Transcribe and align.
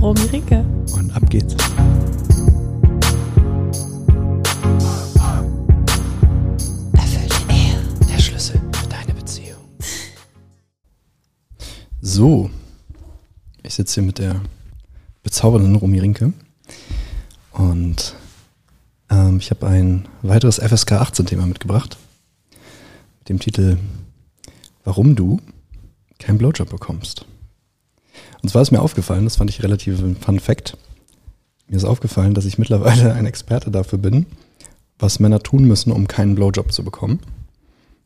Romy 0.00 0.20
Rinke. 0.32 0.64
Und 0.94 1.14
ab 1.14 1.28
geht's. 1.28 1.54
Erfüllte 6.94 7.36
Ehe, 7.50 7.78
der 8.08 8.18
Schlüssel 8.18 8.58
für 8.72 8.88
deine 8.88 9.12
Beziehung. 9.12 9.58
So, 12.00 12.48
ich 13.62 13.74
sitze 13.74 13.96
hier 14.00 14.04
mit 14.04 14.18
der 14.18 14.40
bezaubernden 15.22 15.76
Romy 15.76 15.98
Rinke 15.98 16.32
und 17.52 18.16
ähm, 19.10 19.36
ich 19.36 19.50
habe 19.50 19.66
ein 19.66 20.08
weiteres 20.22 20.58
FSK 20.58 20.92
18 20.92 21.26
Thema 21.26 21.44
mitgebracht 21.44 21.98
mit 23.18 23.28
dem 23.28 23.38
Titel 23.38 23.76
Warum 24.82 25.14
du 25.14 25.40
keinen 26.18 26.38
Blowjob 26.38 26.70
bekommst. 26.70 27.26
Und 28.42 28.48
zwar 28.48 28.62
ist 28.62 28.70
mir 28.70 28.80
aufgefallen, 28.80 29.24
das 29.24 29.36
fand 29.36 29.50
ich 29.50 29.62
relativ 29.62 30.00
ein 30.00 30.16
Fun 30.16 30.40
Fact. 30.40 30.76
Mir 31.68 31.76
ist 31.76 31.84
aufgefallen, 31.84 32.34
dass 32.34 32.46
ich 32.46 32.58
mittlerweile 32.58 33.14
ein 33.14 33.26
Experte 33.26 33.70
dafür 33.70 33.98
bin, 33.98 34.26
was 34.98 35.20
Männer 35.20 35.40
tun 35.40 35.64
müssen, 35.64 35.92
um 35.92 36.08
keinen 36.08 36.34
Blowjob 36.34 36.72
zu 36.72 36.84
bekommen. 36.84 37.20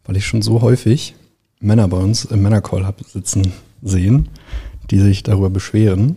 Weil 0.04 0.16
ich 0.16 0.26
schon 0.26 0.42
so 0.42 0.60
häufig 0.60 1.14
Männer 1.60 1.88
bei 1.88 1.96
uns 1.96 2.24
im 2.26 2.42
Männercall 2.42 2.84
habe 2.84 3.04
sitzen 3.04 3.52
sehen, 3.82 4.28
die 4.90 5.00
sich 5.00 5.22
darüber 5.22 5.50
beschweren, 5.50 6.16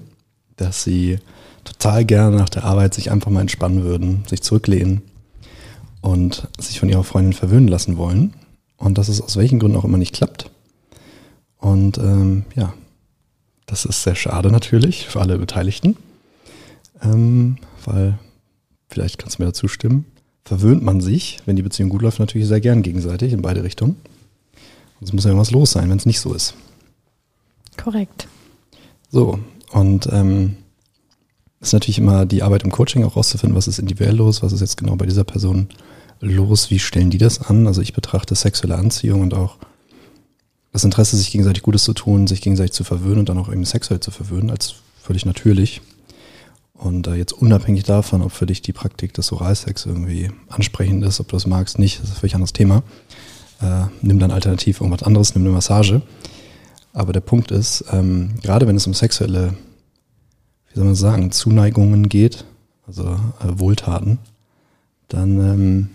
dass 0.57 0.83
sie 0.83 1.19
total 1.63 2.05
gerne 2.05 2.35
nach 2.35 2.49
der 2.49 2.65
Arbeit 2.65 2.93
sich 2.93 3.11
einfach 3.11 3.31
mal 3.31 3.41
entspannen 3.41 3.83
würden, 3.83 4.23
sich 4.27 4.41
zurücklehnen 4.41 5.01
und 6.01 6.47
sich 6.59 6.79
von 6.79 6.89
ihrer 6.89 7.03
Freundin 7.03 7.33
verwöhnen 7.33 7.67
lassen 7.67 7.97
wollen. 7.97 8.33
Und 8.77 8.97
dass 8.97 9.09
es 9.09 9.21
aus 9.21 9.37
welchen 9.37 9.59
Gründen 9.59 9.77
auch 9.77 9.85
immer 9.85 9.97
nicht 9.97 10.13
klappt. 10.13 10.51
Und 11.57 11.97
ähm, 11.97 12.45
ja, 12.55 12.73
das 13.67 13.85
ist 13.85 14.01
sehr 14.01 14.15
schade 14.15 14.49
natürlich 14.49 15.07
für 15.07 15.21
alle 15.21 15.37
Beteiligten, 15.37 15.97
ähm, 17.03 17.57
weil, 17.85 18.17
vielleicht 18.89 19.19
kannst 19.19 19.37
du 19.37 19.43
mir 19.43 19.47
dazu 19.47 19.67
stimmen, 19.67 20.05
verwöhnt 20.43 20.81
man 20.81 21.01
sich, 21.01 21.39
wenn 21.45 21.57
die 21.57 21.61
Beziehung 21.61 21.89
gut 21.89 22.01
läuft, 22.01 22.19
natürlich 22.19 22.47
sehr 22.47 22.61
gern 22.61 22.81
gegenseitig 22.81 23.33
in 23.33 23.41
beide 23.41 23.63
Richtungen. 23.63 23.97
Und 24.99 25.07
es 25.07 25.13
muss 25.13 25.25
ja 25.25 25.29
irgendwas 25.29 25.51
los 25.51 25.71
sein, 25.71 25.89
wenn 25.89 25.97
es 25.97 26.05
nicht 26.05 26.21
so 26.21 26.33
ist. 26.33 26.55
Korrekt. 27.75 28.27
So, 29.11 29.39
und 29.71 30.07
ähm, 30.11 30.55
ist 31.59 31.73
natürlich 31.73 31.99
immer 31.99 32.25
die 32.25 32.43
Arbeit 32.43 32.63
im 32.63 32.71
Coaching 32.71 33.03
auch 33.03 33.15
rauszufinden, 33.15 33.55
was 33.55 33.67
ist 33.67 33.79
individuell 33.79 34.15
los, 34.15 34.41
was 34.41 34.53
ist 34.53 34.61
jetzt 34.61 34.77
genau 34.77 34.95
bei 34.95 35.05
dieser 35.05 35.23
Person 35.25 35.67
los, 36.19 36.71
wie 36.71 36.79
stellen 36.79 37.09
die 37.09 37.17
das 37.17 37.41
an. 37.41 37.67
Also 37.67 37.81
ich 37.81 37.93
betrachte 37.93 38.33
sexuelle 38.33 38.77
Anziehung 38.77 39.21
und 39.21 39.33
auch 39.33 39.57
das 40.77 40.83
Interesse, 40.83 41.17
sich 41.17 41.31
gegenseitig 41.31 41.63
Gutes 41.63 41.83
zu 41.83 41.93
tun, 41.93 42.27
sich 42.27 42.39
gegenseitig 42.39 42.71
zu 42.71 42.83
verwöhnen 42.83 43.19
und 43.19 43.29
dann 43.29 43.39
auch 43.39 43.51
eben 43.51 43.65
sexuell 43.65 43.99
zu 43.99 44.11
verwöhnen, 44.11 44.51
als 44.51 44.75
völlig 45.01 45.25
natürlich. 45.25 45.81
Und 46.75 47.07
äh, 47.07 47.15
jetzt 47.15 47.33
unabhängig 47.33 47.83
davon, 47.83 48.21
ob 48.21 48.31
für 48.31 48.45
dich 48.45 48.61
die 48.61 48.73
Praktik 48.73 49.11
des 49.15 49.31
Oralsex 49.31 49.87
irgendwie 49.87 50.29
ansprechend 50.49 51.03
ist, 51.03 51.19
ob 51.19 51.29
du 51.29 51.35
das 51.35 51.47
magst, 51.47 51.79
nicht, 51.79 51.99
das 51.99 52.09
ist 52.09 52.15
ein 52.15 52.19
völlig 52.19 52.35
anderes 52.35 52.53
Thema. 52.53 52.83
Äh, 53.59 53.85
nimm 54.03 54.19
dann 54.19 54.29
alternativ 54.29 54.79
irgendwas 54.79 55.01
anderes, 55.01 55.33
nimm 55.33 55.45
eine 55.45 55.53
Massage. 55.53 56.03
Aber 56.93 57.11
der 57.11 57.21
Punkt 57.21 57.49
ist, 57.49 57.83
ähm, 57.91 58.35
gerade 58.43 58.67
wenn 58.67 58.75
es 58.75 58.85
um 58.85 58.93
sexuelle, 58.93 59.55
wie 60.69 60.75
soll 60.75 60.85
man 60.85 60.93
sagen, 60.93 61.31
Zuneigungen 61.31 62.07
geht, 62.07 62.45
also 62.85 63.03
äh, 63.03 63.57
Wohltaten, 63.57 64.19
dann 65.07 65.39
ähm, 65.39 65.89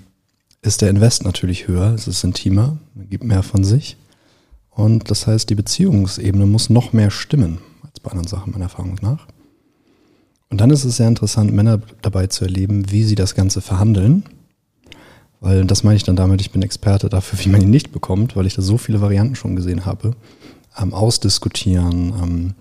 ist 0.61 0.83
der 0.83 0.91
Invest 0.91 1.25
natürlich 1.25 1.69
höher, 1.69 1.93
es 1.95 2.09
ist 2.09 2.25
intimer, 2.25 2.79
man 2.97 3.09
gibt 3.09 3.23
mehr 3.23 3.45
von 3.45 3.63
sich. 3.63 3.97
Und 4.75 5.11
das 5.11 5.27
heißt, 5.27 5.49
die 5.51 5.55
Beziehungsebene 5.55 6.47
muss 6.47 6.71
noch 6.71 6.93
mehr 6.93 7.11
stimmen 7.11 7.59
als 7.83 8.01
bei 8.01 8.11
anderen 8.11 8.29
Sachen, 8.29 8.53
meiner 8.53 8.65
Erfahrung 8.65 8.97
nach. 9.03 9.27
Und 10.49 10.61
dann 10.61 10.71
ist 10.71 10.85
es 10.85 10.97
sehr 10.97 11.09
interessant, 11.09 11.53
Männer 11.53 11.81
dabei 12.03 12.27
zu 12.27 12.45
erleben, 12.45 12.91
wie 12.91 13.05
sie 13.05 13.15
das 13.15 13.35
Ganze 13.35 13.61
verhandeln. 13.61 14.25
Weil 15.41 15.65
das 15.65 15.83
meine 15.83 15.97
ich 15.97 16.05
dann 16.05 16.17
damit, 16.17 16.41
ich 16.41 16.53
bin 16.53 16.63
Experte 16.63 17.09
dafür, 17.09 17.39
wie 17.45 17.49
man 17.49 17.61
ihn 17.61 17.71
nicht 17.71 17.91
bekommt, 17.91 18.37
weil 18.37 18.47
ich 18.47 18.55
da 18.55 18.63
so 18.63 18.79
viele 18.79 19.01
Varianten 19.01 19.35
schon 19.35 19.57
gesehen 19.57 19.87
habe. 19.87 20.13
Ähm, 20.79 20.95
ausdiskutieren. 20.95 22.13
Ähm, 22.23 22.55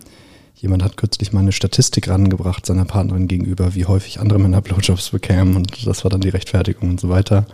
jemand 0.56 0.84
hat 0.84 0.98
kürzlich 0.98 1.32
mal 1.32 1.42
eine 1.42 1.52
Statistik 1.52 2.08
rangebracht 2.08 2.66
seiner 2.66 2.86
Partnerin 2.86 3.28
gegenüber, 3.28 3.76
wie 3.76 3.86
häufig 3.86 4.20
andere 4.20 4.40
Männer 4.40 4.62
Blowjobs 4.62 5.10
bekämen 5.10 5.56
und 5.56 5.86
das 5.86 6.04
war 6.04 6.12
dann 6.12 6.22
die 6.22 6.30
Rechtfertigung 6.30 6.90
und 6.90 7.00
so 7.00 7.10
weiter. 7.10 7.46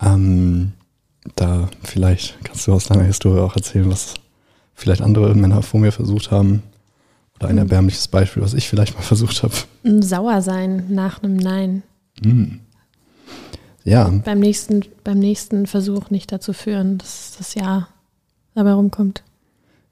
Ähm, 0.00 0.72
da 1.36 1.68
vielleicht 1.82 2.42
kannst 2.44 2.66
du 2.66 2.72
aus 2.72 2.84
deiner 2.84 3.04
Historie 3.04 3.40
auch 3.40 3.56
erzählen, 3.56 3.90
was 3.90 4.14
vielleicht 4.74 5.02
andere 5.02 5.34
Männer 5.34 5.62
vor 5.62 5.80
mir 5.80 5.92
versucht 5.92 6.30
haben. 6.30 6.62
Oder 7.38 7.48
ein 7.48 7.54
mhm. 7.54 7.60
erbärmliches 7.60 8.08
Beispiel, 8.08 8.42
was 8.42 8.54
ich 8.54 8.68
vielleicht 8.68 8.94
mal 8.94 9.02
versucht 9.02 9.42
habe. 9.42 9.54
Sauer 10.00 10.42
sein 10.42 10.86
nach 10.88 11.22
einem 11.22 11.36
Nein. 11.36 11.82
Mhm. 12.22 12.60
Ja. 13.84 14.08
Beim 14.24 14.40
nächsten, 14.40 14.84
beim 15.04 15.18
nächsten 15.18 15.66
Versuch 15.66 16.10
nicht 16.10 16.30
dazu 16.30 16.52
führen, 16.52 16.98
dass 16.98 17.36
das 17.38 17.54
Ja 17.54 17.88
dabei 18.54 18.72
rumkommt. 18.72 19.22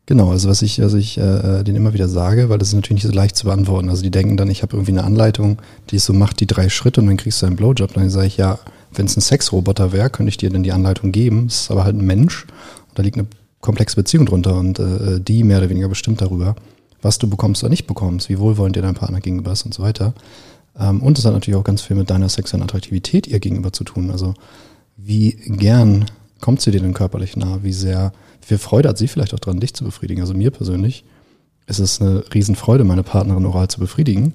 Genau, 0.07 0.31
also 0.31 0.49
was 0.49 0.63
ich, 0.63 0.81
also 0.83 0.97
ich 0.97 1.19
äh, 1.19 1.65
denen 1.65 1.77
immer 1.77 1.93
wieder 1.93 2.09
sage, 2.09 2.49
weil 2.49 2.59
das 2.59 2.69
ist 2.69 2.75
natürlich 2.75 3.03
nicht 3.03 3.13
so 3.13 3.17
leicht 3.17 3.37
zu 3.37 3.47
beantworten. 3.47 3.91
Also 3.91 4.03
die 4.03 4.11
denken 4.13 4.37
dann, 4.37 4.51
ich 4.51 4.63
habe 4.63 4.77
irgendwie 4.77 4.93
eine 4.93 5.03
Anleitung, 5.03 5.59
die 5.91 5.99
so 5.99 6.13
macht 6.13 6.39
die 6.39 6.47
drei 6.47 6.69
Schritte 6.69 7.01
und 7.01 7.09
dann 7.09 7.17
kriegst 7.17 7.43
du 7.43 7.47
einen 7.47 7.57
Blowjob. 7.57 7.93
Dann 7.95 8.09
sage 8.09 8.29
ich, 8.29 8.37
ja, 8.37 8.59
wenn 8.97 9.07
es 9.07 9.17
ein 9.17 9.21
Sexroboter 9.21 9.93
wäre, 9.93 10.11
könnte 10.11 10.31
ich 10.31 10.37
dir 10.37 10.51
dann 10.51 10.63
die 10.63 10.73
Anleitung 10.73 11.13
geben. 11.13 11.47
Es 11.47 11.63
ist 11.63 11.71
aber 11.71 11.85
halt 11.85 11.97
ein 11.97 12.05
Mensch 12.05 12.45
und 12.89 12.99
da 12.99 13.03
liegt 13.03 13.19
eine 13.19 13.27
komplexe 13.61 13.97
Beziehung 13.97 14.27
drunter 14.27 14.57
und 14.57 14.79
äh, 14.79 15.21
die 15.21 15.45
mehr 15.45 15.59
oder 15.59 15.71
weniger 15.71 15.89
bestimmt 15.89 16.21
darüber, 16.21 16.57
was 17.03 17.19
du 17.19 17.29
bekommst 17.29 17.63
oder 17.63 17.71
nicht 17.71 17.87
bekommst, 17.87 18.29
wie 18.29 18.39
wohlwollend 18.39 18.77
dir 18.77 18.83
dein 18.83 18.95
Partner 18.95 19.21
gegenüber 19.21 19.53
ist 19.53 19.65
und 19.65 19.75
so 19.75 19.83
weiter. 19.83 20.15
Ähm, 20.79 21.03
und 21.03 21.19
es 21.19 21.25
hat 21.25 21.33
natürlich 21.33 21.59
auch 21.59 21.65
ganz 21.65 21.83
viel 21.83 21.97
mit 21.97 22.11
deiner 22.11 22.29
sexuellen 22.29 22.63
Attraktivität 22.63 23.27
ihr 23.27 23.41
gegenüber 23.41 23.73
zu 23.73 23.85
tun. 23.85 24.11
Also 24.11 24.35
wie 24.97 25.33
gern 25.33 26.07
kommt 26.41 26.61
sie 26.61 26.71
dir 26.71 26.81
denn 26.81 26.95
körperlich 26.95 27.37
nah? 27.37 27.61
Wie 27.63 27.73
sehr, 27.73 28.13
wie 28.41 28.47
viel 28.47 28.59
Freude 28.59 28.89
hat 28.89 28.99
sie 28.99 29.09
vielleicht 29.09 29.35
auch 29.35 29.41
dran, 29.41 29.61
dich 29.61 29.75
zu 29.75 29.85
befriedigen? 29.85 30.21
Also 30.21 30.35
mir 30.35 30.51
persönlich 30.51 31.05
ist 31.67 31.81
es 31.81 32.01
eine 32.01 32.25
Riesenfreude, 32.33 32.85
meine 32.85 33.03
Partnerin 33.03 33.47
oral 33.47 33.69
zu 33.69 33.81
befriedigen. 33.81 34.35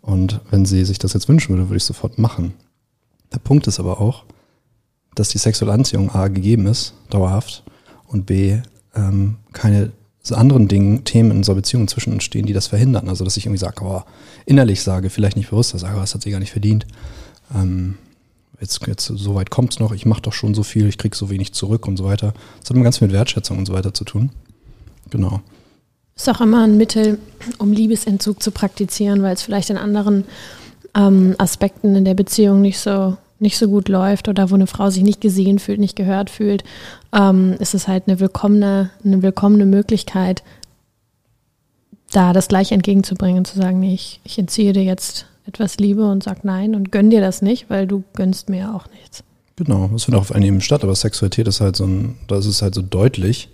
Und 0.00 0.40
wenn 0.50 0.64
sie 0.64 0.84
sich 0.84 0.98
das 0.98 1.12
jetzt 1.12 1.28
wünschen 1.28 1.50
würde, 1.50 1.68
würde 1.68 1.78
ich 1.78 1.84
sofort 1.84 2.18
machen. 2.18 2.54
Der 3.32 3.38
Punkt 3.38 3.66
ist 3.66 3.78
aber 3.78 4.00
auch, 4.00 4.24
dass 5.14 5.28
die 5.28 5.38
sexuelle 5.38 5.72
Anziehung 5.72 6.10
A 6.10 6.28
gegeben 6.28 6.66
ist, 6.66 6.94
dauerhaft, 7.10 7.64
und 8.06 8.26
B, 8.26 8.58
ähm, 8.94 9.36
keine 9.52 9.92
anderen 10.30 10.68
Dingen, 10.68 11.04
Themen 11.04 11.30
in 11.30 11.36
unserer 11.38 11.56
Beziehung 11.56 11.88
zwischen 11.88 12.12
uns 12.12 12.24
stehen, 12.24 12.46
die 12.46 12.52
das 12.52 12.66
verhindern. 12.66 13.08
Also, 13.08 13.24
dass 13.24 13.36
ich 13.36 13.46
irgendwie 13.46 13.60
sage, 13.60 13.82
oh, 13.82 14.02
innerlich 14.46 14.82
sage, 14.82 15.10
vielleicht 15.10 15.36
nicht 15.36 15.50
bewusst, 15.50 15.78
sage, 15.78 15.96
oh, 15.96 16.00
das 16.00 16.14
hat 16.14 16.22
sie 16.22 16.30
gar 16.30 16.40
nicht 16.40 16.52
verdient. 16.52 16.86
Ähm, 17.54 17.96
jetzt, 18.60 18.86
jetzt 18.86 19.06
so 19.06 19.34
weit 19.34 19.50
kommt 19.50 19.72
es 19.72 19.80
noch, 19.80 19.92
ich 19.92 20.06
mache 20.06 20.22
doch 20.22 20.32
schon 20.32 20.54
so 20.54 20.62
viel, 20.62 20.86
ich 20.86 20.98
kriege 20.98 21.16
so 21.16 21.30
wenig 21.30 21.52
zurück 21.54 21.86
und 21.86 21.96
so 21.96 22.04
weiter. 22.04 22.34
Das 22.60 22.70
hat 22.70 22.76
immer 22.76 22.84
ganz 22.84 22.98
viel 22.98 23.08
mit 23.08 23.16
Wertschätzung 23.16 23.58
und 23.58 23.66
so 23.66 23.72
weiter 23.72 23.94
zu 23.94 24.04
tun. 24.04 24.30
Genau. 25.10 25.40
Ist 26.14 26.28
auch 26.28 26.40
immer 26.40 26.64
ein 26.64 26.76
Mittel, 26.76 27.18
um 27.58 27.72
Liebesentzug 27.72 28.42
zu 28.42 28.50
praktizieren, 28.50 29.22
weil 29.22 29.34
es 29.34 29.42
vielleicht 29.42 29.70
in 29.70 29.76
anderen 29.76 30.24
ähm, 30.98 31.34
Aspekten 31.38 31.94
in 31.94 32.04
der 32.04 32.14
Beziehung 32.14 32.60
nicht 32.60 32.80
so 32.80 33.16
nicht 33.40 33.56
so 33.56 33.68
gut 33.68 33.88
läuft 33.88 34.28
oder 34.28 34.50
wo 34.50 34.56
eine 34.56 34.66
Frau 34.66 34.90
sich 34.90 35.04
nicht 35.04 35.20
gesehen 35.20 35.60
fühlt, 35.60 35.78
nicht 35.78 35.94
gehört 35.94 36.28
fühlt, 36.28 36.64
ähm, 37.12 37.54
ist 37.60 37.72
es 37.72 37.86
halt 37.86 38.04
eine 38.08 38.18
willkommene, 38.18 38.90
eine 39.04 39.22
willkommene 39.22 39.64
Möglichkeit, 39.64 40.42
da 42.10 42.32
das 42.32 42.48
gleich 42.48 42.72
entgegenzubringen, 42.72 43.44
zu 43.44 43.56
sagen, 43.56 43.80
nee, 43.80 43.94
ich, 43.94 44.20
ich 44.24 44.38
entziehe 44.38 44.72
dir 44.72 44.82
jetzt 44.82 45.26
etwas 45.46 45.78
Liebe 45.78 46.10
und 46.10 46.24
sag 46.24 46.44
nein 46.44 46.74
und 46.74 46.90
gönn 46.90 47.10
dir 47.10 47.20
das 47.20 47.42
nicht, 47.42 47.70
weil 47.70 47.86
du 47.86 48.02
gönnst 48.14 48.48
mir 48.48 48.74
auch 48.74 48.86
nichts. 48.90 49.22
Genau, 49.56 49.88
das 49.92 50.04
findet 50.04 50.18
auch 50.18 50.30
auf 50.30 50.32
einem 50.32 50.60
statt, 50.60 50.82
aber 50.82 50.94
Sexualität 50.94 51.48
ist 51.48 51.60
halt 51.60 51.76
so 51.76 51.84
ein, 51.84 52.16
da 52.26 52.38
ist 52.38 52.46
es 52.46 52.62
halt 52.62 52.74
so 52.74 52.82
deutlich, 52.82 53.48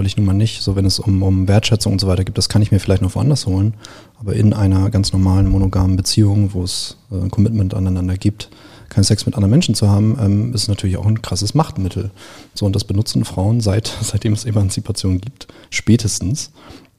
weil 0.00 0.06
ich 0.06 0.16
nun 0.16 0.24
mal 0.24 0.32
nicht, 0.32 0.62
so 0.62 0.76
wenn 0.76 0.86
es 0.86 0.98
um, 0.98 1.22
um 1.22 1.46
Wertschätzung 1.46 1.92
und 1.92 2.00
so 2.00 2.06
weiter 2.06 2.24
gibt, 2.24 2.38
das 2.38 2.48
kann 2.48 2.62
ich 2.62 2.72
mir 2.72 2.80
vielleicht 2.80 3.02
noch 3.02 3.14
woanders 3.16 3.44
holen, 3.44 3.74
aber 4.18 4.32
in 4.32 4.54
einer 4.54 4.88
ganz 4.88 5.12
normalen 5.12 5.46
monogamen 5.46 5.94
Beziehung, 5.98 6.54
wo 6.54 6.62
es 6.62 6.96
äh, 7.12 7.16
ein 7.16 7.30
Commitment 7.30 7.74
aneinander 7.74 8.16
gibt, 8.16 8.48
keinen 8.88 9.04
Sex 9.04 9.26
mit 9.26 9.34
anderen 9.34 9.50
Menschen 9.50 9.74
zu 9.74 9.90
haben, 9.90 10.16
ähm, 10.18 10.54
ist 10.54 10.68
natürlich 10.68 10.96
auch 10.96 11.04
ein 11.04 11.20
krasses 11.20 11.52
Machtmittel. 11.52 12.12
So, 12.54 12.64
und 12.64 12.74
das 12.74 12.84
benutzen 12.84 13.26
Frauen 13.26 13.60
seit, 13.60 13.94
seitdem 14.00 14.32
es 14.32 14.46
Emanzipation 14.46 15.20
gibt, 15.20 15.48
spätestens, 15.68 16.50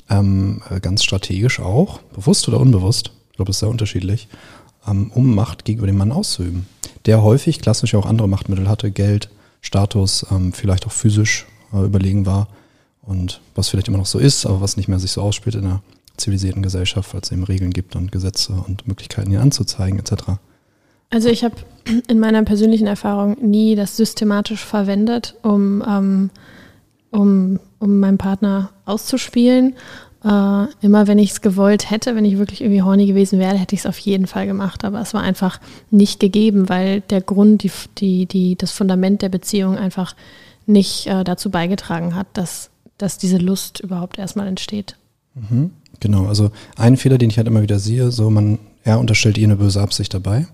ähm, 0.08 0.62
äh, 0.70 0.80
ganz 0.80 1.04
strategisch 1.04 1.60
auch, 1.60 2.02
bewusst 2.14 2.48
oder 2.48 2.60
unbewusst, 2.60 3.14
ich 3.32 3.38
glaube, 3.38 3.50
das 3.50 3.56
ist 3.56 3.62
sehr 3.62 3.70
unterschiedlich, 3.70 4.28
ähm, 4.88 5.10
um 5.16 5.34
Macht 5.34 5.66
gegenüber 5.66 5.88
dem 5.88 5.98
Mann 5.98 6.12
auszuüben. 6.12 6.68
Der 7.08 7.24
häufig 7.24 7.62
klassisch 7.62 7.96
auch 7.96 8.06
andere 8.06 8.30
Machtmittel 8.30 8.70
hatte, 8.70 8.92
Geld, 8.92 9.32
Status, 9.60 10.24
ähm, 10.30 10.54
vielleicht 10.54 10.86
auch 10.86 10.92
physisch 10.92 11.48
äh, 11.74 11.84
überlegen 11.84 12.28
war 12.28 12.48
und 13.02 13.42
was 13.56 13.70
vielleicht 13.70 13.88
immer 13.88 13.98
noch 13.98 14.06
so 14.06 14.20
ist, 14.20 14.46
aber 14.46 14.62
was 14.62 14.78
nicht 14.78 14.88
mehr 14.88 15.00
sich 15.00 15.12
so 15.12 15.22
ausspielt 15.22 15.56
in 15.56 15.66
einer 15.66 15.82
zivilisierten 16.18 16.62
Gesellschaft, 16.62 17.14
weil 17.14 17.22
es 17.22 17.32
eben 17.32 17.44
Regeln 17.44 17.72
gibt 17.72 17.96
und 17.96 18.12
Gesetze 18.12 18.54
und 18.54 18.88
Möglichkeiten, 18.88 19.32
ihn 19.32 19.38
anzuzeigen 19.38 20.00
etc. 20.00 20.14
Also 21.10 21.30
ich 21.30 21.44
habe 21.44 21.56
in 22.08 22.20
meiner 22.20 22.44
persönlichen 22.44 22.88
Erfahrung 22.88 23.38
nie 23.42 23.76
das 23.76 23.98
systematisch 23.98 24.64
verwendet, 24.64 25.36
um, 25.42 25.84
ähm, 25.88 26.30
um, 27.12 27.60
um 27.80 28.00
meinen 28.00 28.18
Partner 28.18 28.70
auszuspielen. 28.86 29.76
Äh, 30.24 30.66
immer 30.82 31.08
wenn 31.08 31.20
ich 31.20 31.32
es 31.32 31.42
gewollt 31.42 31.90
hätte, 31.90 32.16
wenn 32.16 32.26
ich 32.26 32.38
wirklich 32.38 32.62
irgendwie 32.62 32.84
horny 32.84 33.08
gewesen 33.08 33.40
wäre, 33.40 33.58
hätte 33.58 33.76
ich 33.76 33.82
es 33.82 33.86
auf 33.88 33.98
jeden 33.98 34.28
Fall 34.28 34.48
gemacht. 34.48 34.86
Aber 34.86 35.02
es 35.02 35.14
war 35.14 35.22
einfach 35.22 35.60
nicht 35.90 36.20
gegeben, 36.20 36.70
weil 36.70 37.02
der 37.02 37.22
Grund, 37.22 37.64
die, 37.64 37.72
die, 37.98 38.26
die, 38.28 38.56
das 38.56 38.72
Fundament 38.72 39.22
der 39.22 39.30
Beziehung 39.30 39.78
einfach 39.78 40.16
nicht 40.66 41.08
äh, 41.08 41.24
dazu 41.24 41.50
beigetragen 41.50 42.16
hat, 42.16 42.28
dass, 42.34 42.71
dass 43.02 43.18
diese 43.18 43.38
Lust 43.38 43.80
überhaupt 43.80 44.18
erstmal 44.18 44.48
entsteht. 44.48 44.96
Mhm, 45.36 45.72
genau, 46.00 46.28
also 46.28 46.52
ein 46.78 46.98
Fehler, 46.98 47.18
den 47.18 47.30
ich 47.30 47.38
halt 47.38 47.48
immer 47.48 47.62
wieder 47.62 47.80
sehe, 47.80 48.12
so 48.12 48.30
man, 48.30 48.60
er 48.84 49.00
unterstellt 49.00 49.38
ihr 49.38 49.48
eine 49.48 49.56
böse 49.56 49.82
Absicht 49.82 50.14
dabei. 50.14 50.48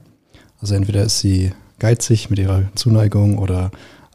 Also 0.62 0.76
entweder 0.76 1.04
ist 1.04 1.20
sie 1.20 1.52
geizig 1.80 2.30
mit 2.30 2.40
ihrer 2.40 2.64
Zuneigung 2.76 3.38
oder 3.38 3.72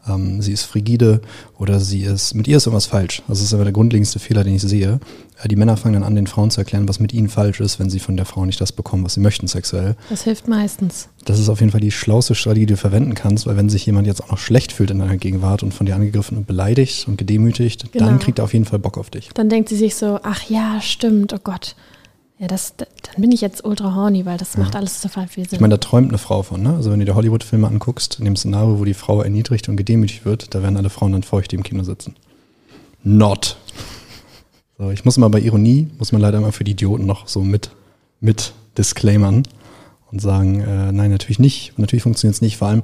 ähm, 0.07 0.41
sie 0.41 0.51
ist 0.51 0.63
frigide 0.63 1.21
oder 1.57 1.79
sie 1.79 2.01
ist, 2.01 2.33
mit 2.33 2.47
ihr 2.47 2.57
ist 2.57 2.65
irgendwas 2.65 2.87
falsch. 2.87 3.21
Das 3.27 3.41
ist 3.41 3.53
aber 3.53 3.63
der 3.63 3.73
grundlegendste 3.73 4.19
Fehler, 4.19 4.43
den 4.43 4.55
ich 4.55 4.61
sehe. 4.61 4.99
Äh, 5.41 5.47
die 5.47 5.55
Männer 5.55 5.77
fangen 5.77 5.93
dann 5.93 6.03
an, 6.03 6.15
den 6.15 6.27
Frauen 6.27 6.51
zu 6.51 6.61
erklären, 6.61 6.87
was 6.87 6.99
mit 6.99 7.13
ihnen 7.13 7.29
falsch 7.29 7.59
ist, 7.59 7.79
wenn 7.79 7.89
sie 7.89 7.99
von 7.99 8.17
der 8.17 8.25
Frau 8.25 8.45
nicht 8.45 8.59
das 8.59 8.71
bekommen, 8.71 9.05
was 9.05 9.13
sie 9.13 9.19
möchten 9.19 9.47
sexuell. 9.47 9.95
Das 10.09 10.23
hilft 10.23 10.47
meistens. 10.47 11.09
Das 11.25 11.39
ist 11.39 11.49
auf 11.49 11.59
jeden 11.59 11.71
Fall 11.71 11.81
die 11.81 11.91
schlauste 11.91 12.35
Strategie, 12.35 12.65
die 12.65 12.73
du 12.73 12.77
verwenden 12.77 13.13
kannst, 13.13 13.45
weil 13.47 13.55
wenn 13.55 13.69
sich 13.69 13.85
jemand 13.85 14.07
jetzt 14.07 14.21
auch 14.23 14.31
noch 14.31 14.37
schlecht 14.37 14.71
fühlt 14.71 14.91
in 14.91 14.99
deiner 14.99 15.17
Gegenwart 15.17 15.63
und 15.63 15.73
von 15.73 15.85
dir 15.85 15.95
angegriffen 15.95 16.37
und 16.37 16.47
beleidigt 16.47 17.07
und 17.07 17.17
gedemütigt, 17.17 17.91
genau. 17.91 18.05
dann 18.05 18.19
kriegt 18.19 18.39
er 18.39 18.45
auf 18.45 18.53
jeden 18.53 18.65
Fall 18.65 18.79
Bock 18.79 18.97
auf 18.97 19.09
dich. 19.09 19.29
Dann 19.33 19.49
denkt 19.49 19.69
sie 19.69 19.77
sich 19.77 19.95
so, 19.95 20.19
ach 20.23 20.49
ja, 20.49 20.81
stimmt, 20.81 21.33
oh 21.33 21.39
Gott 21.43 21.75
ja, 22.39 22.47
das, 22.47 22.75
dann 22.75 22.87
bin 23.17 23.31
ich 23.31 23.41
jetzt 23.41 23.63
ultra 23.63 23.95
horny, 23.95 24.25
weil 24.25 24.37
das 24.37 24.55
ja. 24.55 24.61
macht 24.61 24.75
alles 24.75 25.01
total 25.01 25.27
viel 25.27 25.47
Sinn. 25.47 25.57
Ich 25.57 25.61
meine, 25.61 25.75
da 25.75 25.77
träumt 25.77 26.09
eine 26.09 26.17
Frau 26.17 26.43
von, 26.43 26.61
ne? 26.61 26.75
Also 26.75 26.91
wenn 26.91 26.99
du 26.99 27.05
dir 27.05 27.15
Hollywood-Filme 27.15 27.67
anguckst, 27.67 28.19
in 28.19 28.25
dem 28.25 28.35
Szenario, 28.35 28.79
wo 28.79 28.85
die 28.85 28.93
Frau 28.93 29.21
erniedrigt 29.21 29.69
und 29.69 29.77
gedemütigt 29.77 30.25
wird, 30.25 30.53
da 30.53 30.63
werden 30.63 30.77
alle 30.77 30.89
Frauen 30.89 31.11
dann 31.11 31.23
feucht, 31.23 31.51
die 31.51 31.55
im 31.55 31.63
Kino 31.63 31.83
sitzen. 31.83 32.15
Not. 33.03 33.57
So, 34.77 34.89
ich 34.89 35.05
muss 35.05 35.17
mal 35.17 35.29
bei 35.29 35.39
Ironie, 35.39 35.89
muss 35.99 36.11
man 36.11 36.21
leider 36.21 36.41
mal 36.41 36.51
für 36.51 36.63
die 36.63 36.71
Idioten 36.71 37.05
noch 37.05 37.27
so 37.27 37.41
mit, 37.41 37.69
mit 38.19 38.53
disclaimern 38.77 39.43
und 40.11 40.19
sagen, 40.19 40.61
äh, 40.61 40.91
nein, 40.91 41.11
natürlich 41.11 41.39
nicht. 41.39 41.77
Natürlich 41.77 42.03
funktioniert 42.03 42.35
es 42.35 42.41
nicht. 42.41 42.57
Vor 42.57 42.69
allem, 42.69 42.83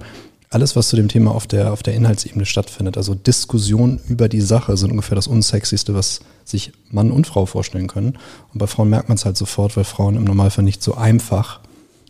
alles, 0.49 0.75
was 0.75 0.89
zu 0.89 0.95
dem 0.95 1.07
Thema 1.07 1.31
auf 1.31 1.45
der, 1.45 1.71
auf 1.71 1.83
der 1.83 1.93
Inhaltsebene 1.93 2.45
stattfindet, 2.45 2.97
also 2.97 3.13
Diskussion 3.13 3.99
über 4.09 4.27
die 4.27 4.41
Sache, 4.41 4.75
sind 4.77 4.91
ungefähr 4.91 5.15
das 5.15 5.27
Unsexyste, 5.27 5.93
was 5.93 6.21
sich 6.43 6.71
Mann 6.89 7.11
und 7.11 7.27
Frau 7.27 7.45
vorstellen 7.45 7.87
können. 7.87 8.17
Und 8.51 8.57
bei 8.57 8.65
Frauen 8.65 8.89
merkt 8.89 9.09
man 9.09 9.15
es 9.15 9.25
halt 9.25 9.37
sofort, 9.37 9.77
weil 9.77 9.83
Frauen 9.83 10.15
im 10.15 10.23
Normalfall 10.23 10.63
nicht 10.63 10.81
so 10.81 10.95
einfach 10.95 11.59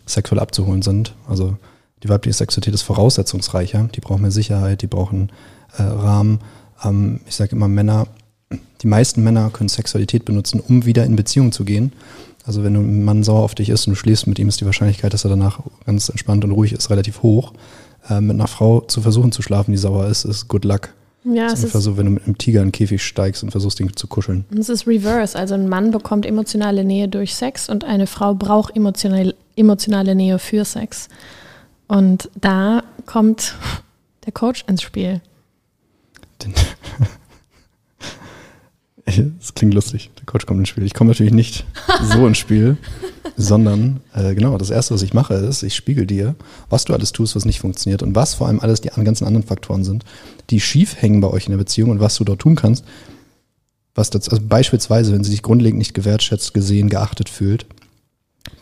sexuell 0.06 0.40
abzuholen 0.40 0.80
sind. 0.80 1.14
Also 1.28 1.58
die 2.02 2.08
weibliche 2.08 2.38
Sexualität 2.38 2.72
ist 2.72 2.82
voraussetzungsreicher, 2.82 3.90
die 3.94 4.00
brauchen 4.00 4.22
mehr 4.22 4.30
Sicherheit, 4.30 4.80
die 4.80 4.86
brauchen 4.86 5.30
äh, 5.76 5.82
Rahmen. 5.82 6.40
Ähm, 6.82 7.20
ich 7.26 7.36
sage 7.36 7.54
immer 7.54 7.68
Männer, 7.68 8.06
die 8.80 8.86
meisten 8.86 9.22
Männer 9.22 9.50
können 9.50 9.68
Sexualität 9.68 10.24
benutzen, 10.24 10.60
um 10.60 10.86
wieder 10.86 11.04
in 11.04 11.14
Beziehung 11.14 11.52
zu 11.52 11.66
gehen. 11.66 11.92
Also 12.46 12.64
wenn 12.64 12.74
ein 12.74 13.04
Mann 13.04 13.22
sauer 13.22 13.42
auf 13.42 13.54
dich 13.54 13.68
ist 13.68 13.86
und 13.86 13.92
du 13.92 13.96
schläfst 13.96 14.26
mit 14.26 14.38
ihm, 14.38 14.48
ist 14.48 14.62
die 14.62 14.66
Wahrscheinlichkeit, 14.66 15.12
dass 15.12 15.24
er 15.24 15.30
danach 15.30 15.60
ganz 15.84 16.08
entspannt 16.08 16.42
und 16.42 16.52
ruhig 16.52 16.72
ist, 16.72 16.88
relativ 16.88 17.22
hoch 17.22 17.52
äh, 18.08 18.20
mit 18.20 18.34
einer 18.34 18.48
Frau 18.48 18.80
zu 18.80 19.00
versuchen 19.00 19.32
zu 19.32 19.42
schlafen, 19.42 19.72
die 19.72 19.78
sauer 19.78 20.06
ist, 20.06 20.24
ist 20.24 20.48
good 20.48 20.64
luck. 20.64 20.90
Ja, 21.24 21.44
das 21.44 21.58
ist 21.58 21.64
ungefähr 21.64 21.80
so, 21.82 21.96
wenn 21.98 22.06
du 22.06 22.12
mit 22.12 22.24
einem 22.24 22.38
Tiger 22.38 22.60
in 22.60 22.68
den 22.68 22.72
Käfig 22.72 23.02
steigst 23.02 23.42
und 23.42 23.50
versuchst, 23.50 23.78
ihn 23.80 23.94
zu 23.94 24.06
kuscheln. 24.06 24.46
Es 24.58 24.70
ist 24.70 24.86
reverse. 24.86 25.38
Also 25.38 25.54
ein 25.54 25.68
Mann 25.68 25.90
bekommt 25.90 26.24
emotionale 26.24 26.82
Nähe 26.82 27.08
durch 27.08 27.34
Sex 27.34 27.68
und 27.68 27.84
eine 27.84 28.06
Frau 28.06 28.34
braucht 28.34 28.74
emotionale, 28.74 29.34
emotionale 29.54 30.14
Nähe 30.14 30.38
für 30.38 30.64
Sex. 30.64 31.08
Und 31.88 32.30
da 32.40 32.84
kommt 33.04 33.54
der 34.24 34.32
Coach 34.32 34.64
ins 34.66 34.82
Spiel. 34.82 35.20
Das 39.38 39.54
klingt 39.54 39.74
lustig. 39.74 40.10
Der 40.18 40.26
Coach 40.26 40.46
kommt 40.46 40.60
ins 40.60 40.68
Spiel. 40.68 40.84
Ich 40.84 40.94
komme 40.94 41.10
natürlich 41.10 41.32
nicht 41.32 41.64
so 42.02 42.26
ins 42.26 42.38
Spiel, 42.38 42.76
sondern 43.36 44.00
äh, 44.14 44.34
genau, 44.34 44.58
das 44.58 44.70
Erste, 44.70 44.94
was 44.94 45.02
ich 45.02 45.14
mache, 45.14 45.34
ist, 45.34 45.62
ich 45.62 45.74
spiegel 45.74 46.06
dir, 46.06 46.34
was 46.68 46.84
du 46.84 46.92
alles 46.92 47.12
tust, 47.12 47.36
was 47.36 47.44
nicht 47.44 47.60
funktioniert 47.60 48.02
und 48.02 48.14
was 48.14 48.34
vor 48.34 48.46
allem 48.46 48.60
alles 48.60 48.80
die 48.80 48.88
ganzen 48.88 49.26
anderen 49.26 49.46
Faktoren 49.46 49.84
sind, 49.84 50.04
die 50.50 50.60
schief 50.60 51.00
hängen 51.00 51.20
bei 51.20 51.28
euch 51.28 51.46
in 51.46 51.52
der 51.52 51.58
Beziehung 51.58 51.90
und 51.90 52.00
was 52.00 52.16
du 52.16 52.24
dort 52.24 52.40
tun 52.40 52.56
kannst. 52.56 52.84
Was 53.94 54.10
das, 54.10 54.28
also 54.28 54.42
beispielsweise, 54.46 55.12
wenn 55.12 55.24
sie 55.24 55.32
sich 55.32 55.42
grundlegend 55.42 55.78
nicht 55.78 55.94
gewertschätzt, 55.94 56.54
gesehen, 56.54 56.88
geachtet 56.88 57.28
fühlt, 57.28 57.66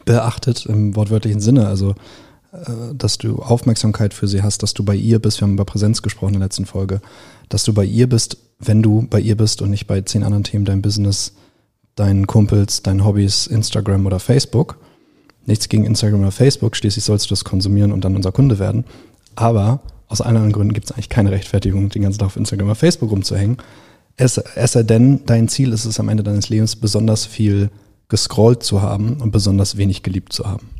beachtet 0.05 0.67
im 0.67 0.97
wortwörtlichen 0.97 1.41
Sinne, 1.41 1.67
also 1.67 1.95
äh, 2.53 2.95
dass 2.95 3.19
du 3.19 3.43
Aufmerksamkeit 3.43 4.15
für 4.15 4.27
sie 4.27 4.43
hast, 4.43 4.63
dass 4.63 4.75
du 4.75 4.85
bei 4.85 4.95
ihr 4.95 5.19
bist, 5.19 5.41
wir 5.41 5.47
haben 5.47 5.55
über 5.55 5.67
Präsenz 5.67 6.03
gesprochen 6.03 6.35
in 6.35 6.41
der 6.41 6.47
letzten 6.47 6.67
Folge, 6.67 7.01
dass 7.49 7.65
du 7.65 7.73
bei 7.73 7.85
ihr 7.85 8.09
bist, 8.09 8.39
wenn 8.59 8.83
du 8.83 9.07
bei 9.09 9.21
ihr 9.21 9.37
bist 9.37 9.63
und 9.63 9.71
nicht 9.71 9.87
bei 9.87 10.01
zehn 10.01 10.23
anderen 10.23 10.45
Themen, 10.45 10.65
dein 10.65 10.83
Business, 10.83 11.35
deinen 11.95 12.27
Kumpels, 12.27 12.83
deinen 12.83 13.05
Hobbys, 13.05 13.47
Instagram 13.47 14.07
oder 14.07 14.21
Facebook. 14.21 14.79
Nichts 15.47 15.69
gegen 15.69 15.85
Instagram 15.85 16.21
oder 16.21 16.31
Facebook, 16.31 16.77
schließlich 16.77 17.05
sollst 17.05 17.27
du 17.27 17.31
das 17.31 17.45
konsumieren 17.45 17.93
und 17.93 18.05
dann 18.05 18.17
unser 18.17 18.33
Kunde 18.33 18.59
werden. 18.59 18.85
Aber 19.35 19.81
aus 20.09 20.21
anderen 20.21 20.53
Gründen 20.53 20.75
gibt 20.75 20.87
es 20.87 20.93
eigentlich 20.93 21.09
keine 21.09 21.31
Rechtfertigung, 21.31 21.89
den 21.89 22.03
ganzen 22.03 22.19
Tag 22.19 22.27
auf 22.27 22.37
Instagram 22.37 22.69
oder 22.69 22.75
Facebook 22.75 23.11
rumzuhängen. 23.11 23.59
Es, 24.17 24.39
es 24.39 24.73
sei 24.73 24.83
denn, 24.83 25.25
dein 25.27 25.49
Ziel 25.49 25.73
ist 25.73 25.85
es 25.85 26.01
am 26.01 26.09
Ende 26.09 26.23
deines 26.23 26.49
Lebens, 26.49 26.77
besonders 26.77 27.25
viel 27.25 27.71
gescrollt 28.09 28.63
zu 28.63 28.83
haben 28.83 29.19
und 29.21 29.31
besonders 29.31 29.77
wenig 29.77 30.03
geliebt 30.03 30.33
zu 30.33 30.47
haben. 30.47 30.71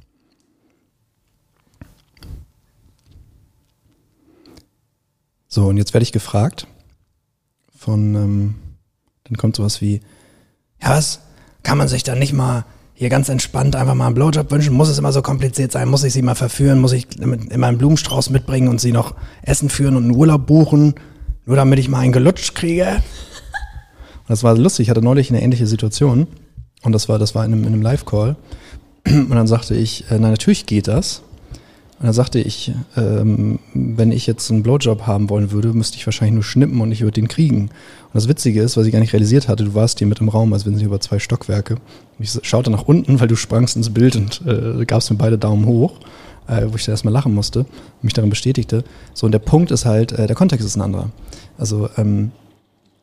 So, 5.49 5.67
und 5.67 5.79
jetzt 5.79 5.95
werde 5.95 6.03
ich 6.03 6.13
gefragt 6.13 6.67
von, 7.75 8.15
ähm, 8.15 8.55
dann 9.25 9.37
kommt 9.37 9.57
sowas 9.57 9.81
wie, 9.81 10.01
ja 10.81 10.91
was, 10.91 11.21
kann 11.63 11.79
man 11.79 11.89
sich 11.89 12.03
dann 12.03 12.19
nicht 12.19 12.35
mal 12.35 12.65
hier 12.95 13.09
ganz 13.09 13.29
entspannt 13.29 13.77
einfach 13.77 13.95
mal 13.95 14.07
einen 14.07 14.15
Blowjob 14.15 14.51
wünschen? 14.51 14.75
Muss 14.75 14.89
es 14.89 14.99
immer 14.99 15.13
so 15.13 15.23
kompliziert 15.23 15.73
sein? 15.73 15.89
Muss 15.89 16.05
ich 16.05 16.13
sie 16.13 16.23
mal 16.23 16.35
verführen? 16.35 16.81
Muss 16.81 16.93
ich 16.93 17.07
immer 17.19 17.67
einen 17.67 17.79
Blumenstrauß 17.79 18.31
mitbringen 18.31 18.69
und 18.69 18.81
sie 18.81 18.93
noch 18.93 19.15
Essen 19.43 19.71
führen 19.71 19.97
und 19.97 20.05
einen 20.05 20.17
Urlaub 20.17 20.47
buchen? 20.47 20.95
Nur 21.47 21.57
damit 21.57 21.79
ich 21.79 21.89
mal 21.89 22.01
einen 22.01 22.13
gelutscht 22.13 22.55
kriege? 22.55 22.87
Und 22.97 24.31
das 24.31 24.43
war 24.43 24.57
lustig. 24.59 24.87
Ich 24.87 24.91
hatte 24.91 25.01
neulich 25.01 25.31
eine 25.31 25.41
ähnliche 25.41 25.67
Situation. 25.67 26.27
Und 26.83 26.93
das 26.93 27.09
war, 27.09 27.19
das 27.19 27.35
war 27.35 27.45
in 27.45 27.53
einem, 27.53 27.63
in 27.63 27.73
einem 27.73 27.83
Live-Call. 27.83 28.37
Und 29.07 29.31
dann 29.31 29.47
sagte 29.47 29.75
ich, 29.75 30.11
äh, 30.11 30.19
na 30.19 30.31
natürlich 30.31 30.67
geht 30.67 30.89
das. 30.89 31.23
Und 31.99 32.07
dann 32.07 32.13
sagte 32.13 32.39
ich, 32.39 32.73
ähm, 32.97 33.59
wenn 33.75 34.13
ich 34.13 34.29
jetzt 34.29 34.51
einen 34.51 34.63
Blowjob 34.63 35.07
haben 35.09 35.31
wollen 35.31 35.51
würde, 35.51 35.73
müsste 35.73 35.97
ich 35.97 36.07
wahrscheinlich 36.07 36.35
nur 36.35 36.45
schnippen 36.45 36.81
und 36.81 36.93
ich 36.93 37.01
würde 37.01 37.21
den 37.21 37.27
kriegen. 37.27 37.63
Und 37.63 38.15
das 38.15 38.29
Witzige 38.29 38.63
ist, 38.63 38.77
was 38.77 38.87
ich 38.87 38.93
gar 38.93 39.01
nicht 39.01 39.13
realisiert 39.13 39.49
hatte, 39.49 39.65
du 39.65 39.75
warst 39.75 39.99
hier 39.99 40.07
mit 40.07 40.21
im 40.21 40.29
Raum, 40.29 40.53
als 40.53 40.65
wenn 40.65 40.77
sie 40.77 40.85
über 40.85 41.01
zwei 41.01 41.19
Stockwerke. 41.19 41.77
Ich 42.21 42.39
schaute 42.43 42.71
nach 42.71 42.85
unten, 42.85 43.19
weil 43.19 43.27
du 43.27 43.35
sprangst 43.35 43.75
ins 43.75 43.93
Bild 43.93 44.15
und 44.15 44.43
äh, 44.47 44.85
gabst 44.85 45.11
mir 45.11 45.17
beide 45.17 45.39
Daumen 45.39 45.67
hoch, 45.67 45.99
äh, 46.47 46.67
wo 46.69 46.77
ich 46.77 46.85
da 46.85 46.93
erstmal 46.93 47.13
lachen 47.13 47.35
musste, 47.35 47.67
mich 48.01 48.13
darin 48.13 48.31
bestätigte. 48.31 48.85
So, 49.13 49.27
und 49.27 49.33
der 49.33 49.41
Punkt 49.41 49.73
ist 49.73 49.85
halt, 49.85 50.13
äh, 50.13 50.29
der 50.29 50.37
Kontext 50.37 50.65
ist 50.65 50.77
ein 50.77 50.83
anderer. 50.83 51.11
Also, 51.59 51.89
ähm, 51.97 52.31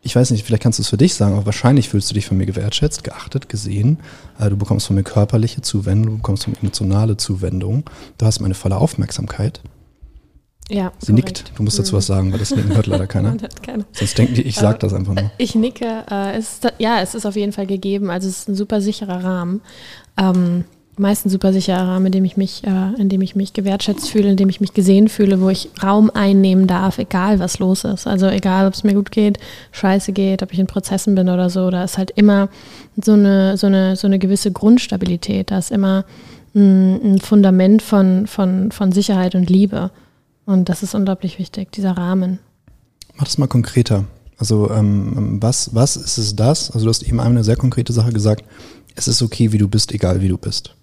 ich 0.06 0.16
weiß 0.16 0.30
nicht, 0.30 0.46
vielleicht 0.46 0.62
kannst 0.62 0.78
du 0.78 0.84
es 0.84 0.90
für 0.90 0.98
dich 0.98 1.16
sagen, 1.16 1.34
aber 1.34 1.48
wahrscheinlich 1.48 1.90
fühlst 1.90 2.12
du 2.12 2.14
dich 2.14 2.28
von 2.28 2.38
mir 2.38 2.46
gewertschätzt, 2.46 3.04
geachtet, 3.04 3.50
gesehen. 3.50 3.98
Äh, 4.40 4.52
du 4.52 4.56
bekommst 4.56 4.86
von 4.86 4.96
mir 4.96 5.02
körperliche 5.02 5.64
Zuwendung, 5.64 6.12
du 6.12 6.18
bekommst 6.18 6.44
von 6.44 6.54
mir 6.54 6.60
emotionale 6.60 7.18
Zuwendung. 7.18 7.90
Du 8.20 8.26
hast 8.28 8.40
meine 8.40 8.54
volle 8.54 8.78
Aufmerksamkeit. 8.78 9.62
Ja. 10.70 10.92
Sie 11.00 11.12
korrekt. 11.12 11.40
nickt. 11.40 11.58
Du 11.58 11.64
musst 11.64 11.80
dazu 11.80 11.94
mhm. 11.94 11.98
was 11.98 12.06
sagen, 12.06 12.32
weil 12.32 12.40
das 12.40 12.56
Nicken 12.56 12.76
hört 12.76 12.86
leider 12.86 13.08
keiner. 13.08 13.36
keiner. 13.64 13.86
Sonst 13.94 14.16
denken 14.16 14.36
die, 14.36 14.44
ich 14.44 14.56
sag 14.56 14.80
das 14.80 14.94
einfach 14.94 15.16
nur. 15.16 15.32
Ich 15.40 15.56
nicke. 15.56 16.06
Äh, 16.10 16.38
es 16.38 16.54
ist, 16.54 16.74
ja, 16.78 17.02
es 17.02 17.16
ist 17.16 17.26
auf 17.26 17.36
jeden 17.36 17.52
Fall 17.52 17.66
gegeben. 17.66 18.12
Also 18.12 18.28
es 18.28 18.40
ist 18.40 18.50
ein 18.50 18.56
super 18.56 18.82
sicherer 18.82 19.24
Rahmen. 19.24 19.62
Ähm, 20.18 20.66
meistens 20.98 21.32
super 21.32 21.52
sicherer 21.52 21.88
Rahmen, 21.88 22.08
in 22.08 22.12
dem 22.12 22.26
ich 22.26 22.38
mich, 22.38 22.64
äh, 22.64 22.94
in 23.00 23.10
dem 23.10 23.22
ich 23.22 23.36
mich 23.36 23.54
gewertschätzt 23.54 24.10
fühle, 24.10 24.30
in 24.30 24.38
dem 24.38 24.50
ich 24.50 24.62
mich 24.62 24.74
gesehen 24.74 25.10
fühle, 25.10 25.42
wo 25.42 25.50
ich 25.50 25.70
Raum 25.84 26.10
einnehmen 26.14 26.68
darf, 26.68 26.98
egal 26.98 27.40
was 27.40 27.60
los 27.60 27.84
ist. 27.84 28.08
Also 28.08 28.28
egal, 28.28 28.68
ob 28.68 28.74
es 28.74 28.84
mir 28.84 28.94
gut 28.94 29.12
geht, 29.12 29.38
scheiße 29.72 30.14
geht, 30.14 30.44
ob 30.44 30.54
ich 30.54 30.60
in 30.60 30.68
Prozessen 30.68 31.16
bin 31.16 31.30
oder 31.30 31.50
so, 31.50 31.70
da 31.70 31.84
ist 31.84 31.98
halt 31.98 32.12
immer 32.12 32.50
so 33.02 33.14
eine, 33.14 33.58
so 33.58 33.68
eine, 33.68 33.96
so 33.96 34.08
eine 34.08 34.20
gewisse 34.20 34.52
Grundstabilität. 34.52 35.52
Da 35.52 35.58
ist 35.58 35.72
immer 35.72 36.06
ein, 36.54 37.16
ein 37.16 37.20
Fundament 37.20 37.82
von, 37.82 38.28
von, 38.28 38.72
von 38.72 38.92
Sicherheit 38.92 39.36
und 39.36 39.50
Liebe. 39.50 39.92
Und 40.46 40.70
das 40.70 40.84
ist 40.84 40.96
unglaublich 40.96 41.40
wichtig, 41.40 41.72
dieser 41.72 41.92
Rahmen. 41.92 42.40
Mach 43.16 43.26
das 43.26 43.38
mal 43.38 43.48
konkreter. 43.48 44.06
Also 44.38 44.70
ähm, 44.72 45.42
was, 45.42 45.74
was 45.74 45.96
ist 45.96 46.18
es 46.18 46.36
das? 46.36 46.72
Also 46.72 46.86
du 46.86 46.90
hast 46.90 47.04
eben 47.04 47.20
eine 47.20 47.44
sehr 47.44 47.56
konkrete 47.56 47.94
Sache 47.94 48.12
gesagt. 48.12 48.44
Es 48.96 49.08
ist 49.08 49.22
okay, 49.22 49.52
wie 49.52 49.58
du 49.58 49.68
bist, 49.68 49.94
egal 49.94 50.22
wie 50.22 50.28
du 50.28 50.38
bist. 50.38 50.76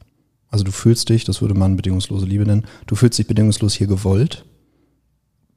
Also 0.53 0.65
du 0.65 0.71
fühlst 0.71 1.09
dich, 1.09 1.25
das 1.25 1.41
würde 1.41 1.55
man 1.55 1.77
bedingungslose 1.77 2.27
Liebe 2.27 2.45
nennen, 2.45 2.67
du 2.87 2.95
fühlst 2.95 3.19
dich 3.19 3.27
bedingungslos 3.27 3.73
hier 3.73 3.87
gewollt 3.87 4.45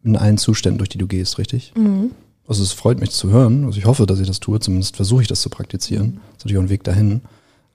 in 0.04 0.16
allen 0.16 0.38
Zuständen, 0.38 0.78
durch 0.78 0.90
die 0.90 0.98
du 0.98 1.06
gehst, 1.06 1.38
richtig? 1.38 1.74
Mhm. 1.76 2.12
Also 2.48 2.64
es 2.64 2.72
freut 2.72 3.02
mich 3.02 3.12
zu 3.12 3.30
hören. 3.30 3.66
Also 3.66 3.78
ich 3.78 3.86
hoffe, 3.86 4.06
dass 4.06 4.22
ich 4.22 4.28
das 4.28 4.40
tue. 4.40 4.60
Zumindest 4.60 4.96
versuche 4.96 5.24
ich 5.24 5.28
das 5.28 5.42
zu 5.42 5.50
praktizieren. 5.50 6.14
Das 6.14 6.22
ist 6.24 6.46
natürlich 6.46 6.58
auch 6.58 6.64
ein 6.64 6.70
Weg 6.70 6.84
dahin. 6.84 7.22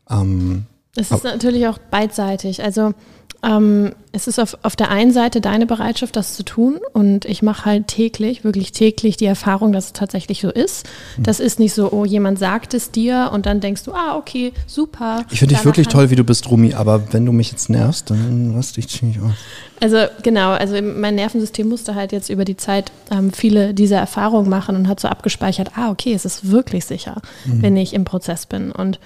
Ähm, 0.09 0.65
es 0.97 1.11
ist 1.11 1.25
natürlich 1.25 1.67
auch 1.67 1.79
beidseitig. 1.79 2.63
Also 2.63 2.95
ähm, 3.43 3.93
es 4.13 4.27
ist 4.27 4.39
auf, 4.39 4.59
auf 4.63 4.77
der 4.77 4.91
einen 4.91 5.13
Seite 5.13 5.41
deine 5.41 5.65
Bereitschaft, 5.65 6.17
das 6.17 6.35
zu 6.35 6.43
tun. 6.43 6.79
Und 6.93 7.25
ich 7.25 7.43
mache 7.43 7.65
halt 7.65 7.87
täglich, 7.87 8.45
wirklich 8.45 8.73
täglich 8.73 9.17
die 9.17 9.25
Erfahrung, 9.25 9.73
dass 9.73 9.87
es 9.87 9.93
tatsächlich 9.93 10.41
so 10.41 10.51
ist. 10.51 10.87
Hm. 11.17 11.25
Das 11.25 11.41
ist 11.41 11.59
nicht 11.59 11.73
so, 11.73 11.91
oh, 11.93 12.05
jemand 12.05 12.39
sagt 12.39 12.75
es 12.75 12.91
dir 12.91 13.31
und 13.33 13.47
dann 13.47 13.61
denkst 13.61 13.85
du, 13.85 13.93
ah, 13.93 14.17
okay, 14.17 14.53
super. 14.67 15.25
ich 15.31 15.39
finde 15.39 15.55
dich 15.55 15.65
wirklich 15.65 15.89
toll, 15.89 16.11
wie 16.11 16.17
du 16.17 16.25
bist, 16.25 16.51
Rumi, 16.51 16.75
aber 16.75 17.13
wenn 17.13 17.25
du 17.25 17.33
mich 17.33 17.51
jetzt 17.51 17.71
nervst, 17.71 18.11
dann 18.11 18.55
lass 18.55 18.73
dich 18.73 18.89
ziemlich 18.89 19.21
aus. 19.21 19.33
Also 19.81 19.97
genau, 20.23 20.51
also 20.51 20.81
mein 20.83 21.15
Nervensystem 21.15 21.67
musste 21.67 21.95
halt 21.95 22.13
jetzt 22.13 22.29
über 22.29 22.45
die 22.45 22.59
Zeit 22.59 22.93
ähm, 23.11 23.33
viele 23.33 23.73
dieser 23.73 23.97
Erfahrungen 23.97 24.51
machen 24.51 24.77
und 24.77 24.89
hat 24.89 25.01
so 25.01 25.09
abgespeichert, 25.09 25.71
ah, 25.77 25.91
okay, 25.91 26.13
es 26.13 26.27
ist 26.27 26.51
wirklich 26.51 26.85
sicher, 26.85 27.23
wenn 27.47 27.77
ich 27.79 27.95
im 27.95 28.05
Prozess 28.05 28.45
bin. 28.45 28.73
Und 28.73 28.99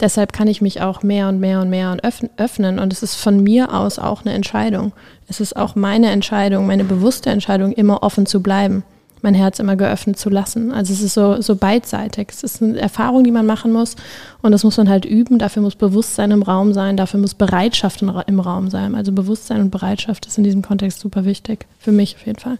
deshalb 0.00 0.32
kann 0.32 0.48
ich 0.48 0.60
mich 0.60 0.80
auch 0.80 1.02
mehr 1.02 1.28
und 1.28 1.40
mehr 1.40 1.60
und 1.60 1.70
mehr 1.70 1.96
öffnen. 2.36 2.78
Und 2.78 2.92
es 2.92 3.02
ist 3.02 3.14
von 3.14 3.42
mir 3.42 3.72
aus 3.74 3.98
auch 3.98 4.24
eine 4.24 4.34
Entscheidung. 4.34 4.92
Es 5.28 5.40
ist 5.40 5.56
auch 5.56 5.74
meine 5.74 6.10
Entscheidung, 6.10 6.66
meine 6.66 6.84
bewusste 6.84 7.30
Entscheidung, 7.30 7.72
immer 7.72 8.02
offen 8.02 8.26
zu 8.26 8.42
bleiben, 8.42 8.82
mein 9.22 9.34
Herz 9.34 9.58
immer 9.58 9.76
geöffnet 9.76 10.18
zu 10.18 10.30
lassen. 10.30 10.72
Also 10.72 10.92
es 10.92 11.02
ist 11.02 11.14
so, 11.14 11.40
so 11.40 11.54
beidseitig. 11.56 12.28
Es 12.30 12.42
ist 12.42 12.62
eine 12.62 12.78
Erfahrung, 12.78 13.22
die 13.22 13.30
man 13.30 13.46
machen 13.46 13.72
muss. 13.72 13.96
Und 14.42 14.52
das 14.52 14.64
muss 14.64 14.76
man 14.76 14.88
halt 14.88 15.04
üben. 15.04 15.38
Dafür 15.38 15.62
muss 15.62 15.76
Bewusstsein 15.76 16.30
im 16.30 16.42
Raum 16.42 16.72
sein. 16.72 16.96
Dafür 16.96 17.20
muss 17.20 17.34
Bereitschaft 17.34 18.02
im 18.02 18.40
Raum 18.40 18.70
sein. 18.70 18.94
Also 18.94 19.12
Bewusstsein 19.12 19.60
und 19.60 19.70
Bereitschaft 19.70 20.26
ist 20.26 20.38
in 20.38 20.44
diesem 20.44 20.62
Kontext 20.62 21.00
super 21.00 21.24
wichtig. 21.24 21.66
Für 21.78 21.92
mich 21.92 22.16
auf 22.16 22.26
jeden 22.26 22.38
Fall. 22.38 22.58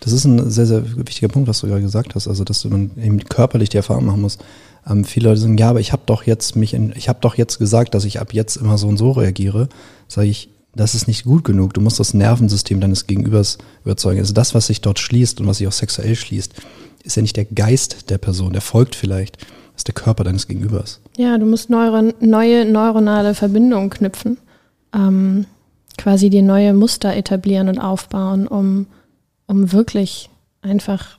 Das 0.00 0.12
ist 0.12 0.24
ein 0.24 0.50
sehr, 0.50 0.66
sehr 0.66 0.96
wichtiger 0.96 1.28
Punkt, 1.28 1.48
was 1.48 1.60
du 1.60 1.66
gerade 1.66 1.82
gesagt 1.82 2.14
hast. 2.14 2.28
Also, 2.28 2.44
dass 2.44 2.64
man 2.64 2.90
eben 2.96 3.24
körperlich 3.24 3.70
die 3.70 3.76
Erfahrung 3.76 4.06
machen 4.06 4.20
muss. 4.20 4.38
Ähm, 4.88 5.04
viele 5.04 5.28
Leute 5.28 5.40
sagen, 5.40 5.58
ja, 5.58 5.70
aber 5.70 5.80
ich 5.80 5.92
habe 5.92 6.02
doch 6.06 6.24
jetzt 6.24 6.56
mich, 6.56 6.74
in, 6.74 6.92
ich 6.96 7.08
habe 7.08 7.18
doch 7.20 7.36
jetzt 7.36 7.58
gesagt, 7.58 7.94
dass 7.94 8.04
ich 8.04 8.20
ab 8.20 8.32
jetzt 8.32 8.56
immer 8.56 8.78
so 8.78 8.88
und 8.88 8.96
so 8.96 9.12
reagiere. 9.12 9.68
Sage 10.08 10.28
ich, 10.28 10.48
das 10.74 10.94
ist 10.94 11.08
nicht 11.08 11.24
gut 11.24 11.44
genug. 11.44 11.74
Du 11.74 11.80
musst 11.80 11.98
das 11.98 12.14
Nervensystem 12.14 12.80
deines 12.80 13.06
Gegenübers 13.06 13.58
überzeugen. 13.84 14.20
Also 14.20 14.34
das, 14.34 14.54
was 14.54 14.66
sich 14.66 14.82
dort 14.82 14.98
schließt 14.98 15.40
und 15.40 15.46
was 15.46 15.58
sich 15.58 15.66
auch 15.66 15.72
sexuell 15.72 16.14
schließt, 16.14 16.54
ist 17.02 17.16
ja 17.16 17.22
nicht 17.22 17.36
der 17.36 17.46
Geist 17.46 18.10
der 18.10 18.18
Person, 18.18 18.52
der 18.52 18.62
folgt 18.62 18.94
vielleicht. 18.94 19.38
Das 19.40 19.80
ist 19.80 19.88
der 19.88 19.94
Körper 19.94 20.24
deines 20.24 20.46
Gegenübers. 20.46 21.00
Ja, 21.16 21.38
du 21.38 21.46
musst 21.46 21.70
neure, 21.70 22.14
neue 22.20 22.64
neuronale 22.64 23.34
Verbindungen 23.34 23.90
knüpfen. 23.90 24.38
Ähm, 24.94 25.46
quasi 25.96 26.30
dir 26.30 26.42
neue 26.42 26.74
Muster 26.74 27.14
etablieren 27.14 27.68
und 27.68 27.78
aufbauen, 27.78 28.46
um, 28.46 28.86
um 29.46 29.72
wirklich 29.72 30.28
einfach 30.62 31.18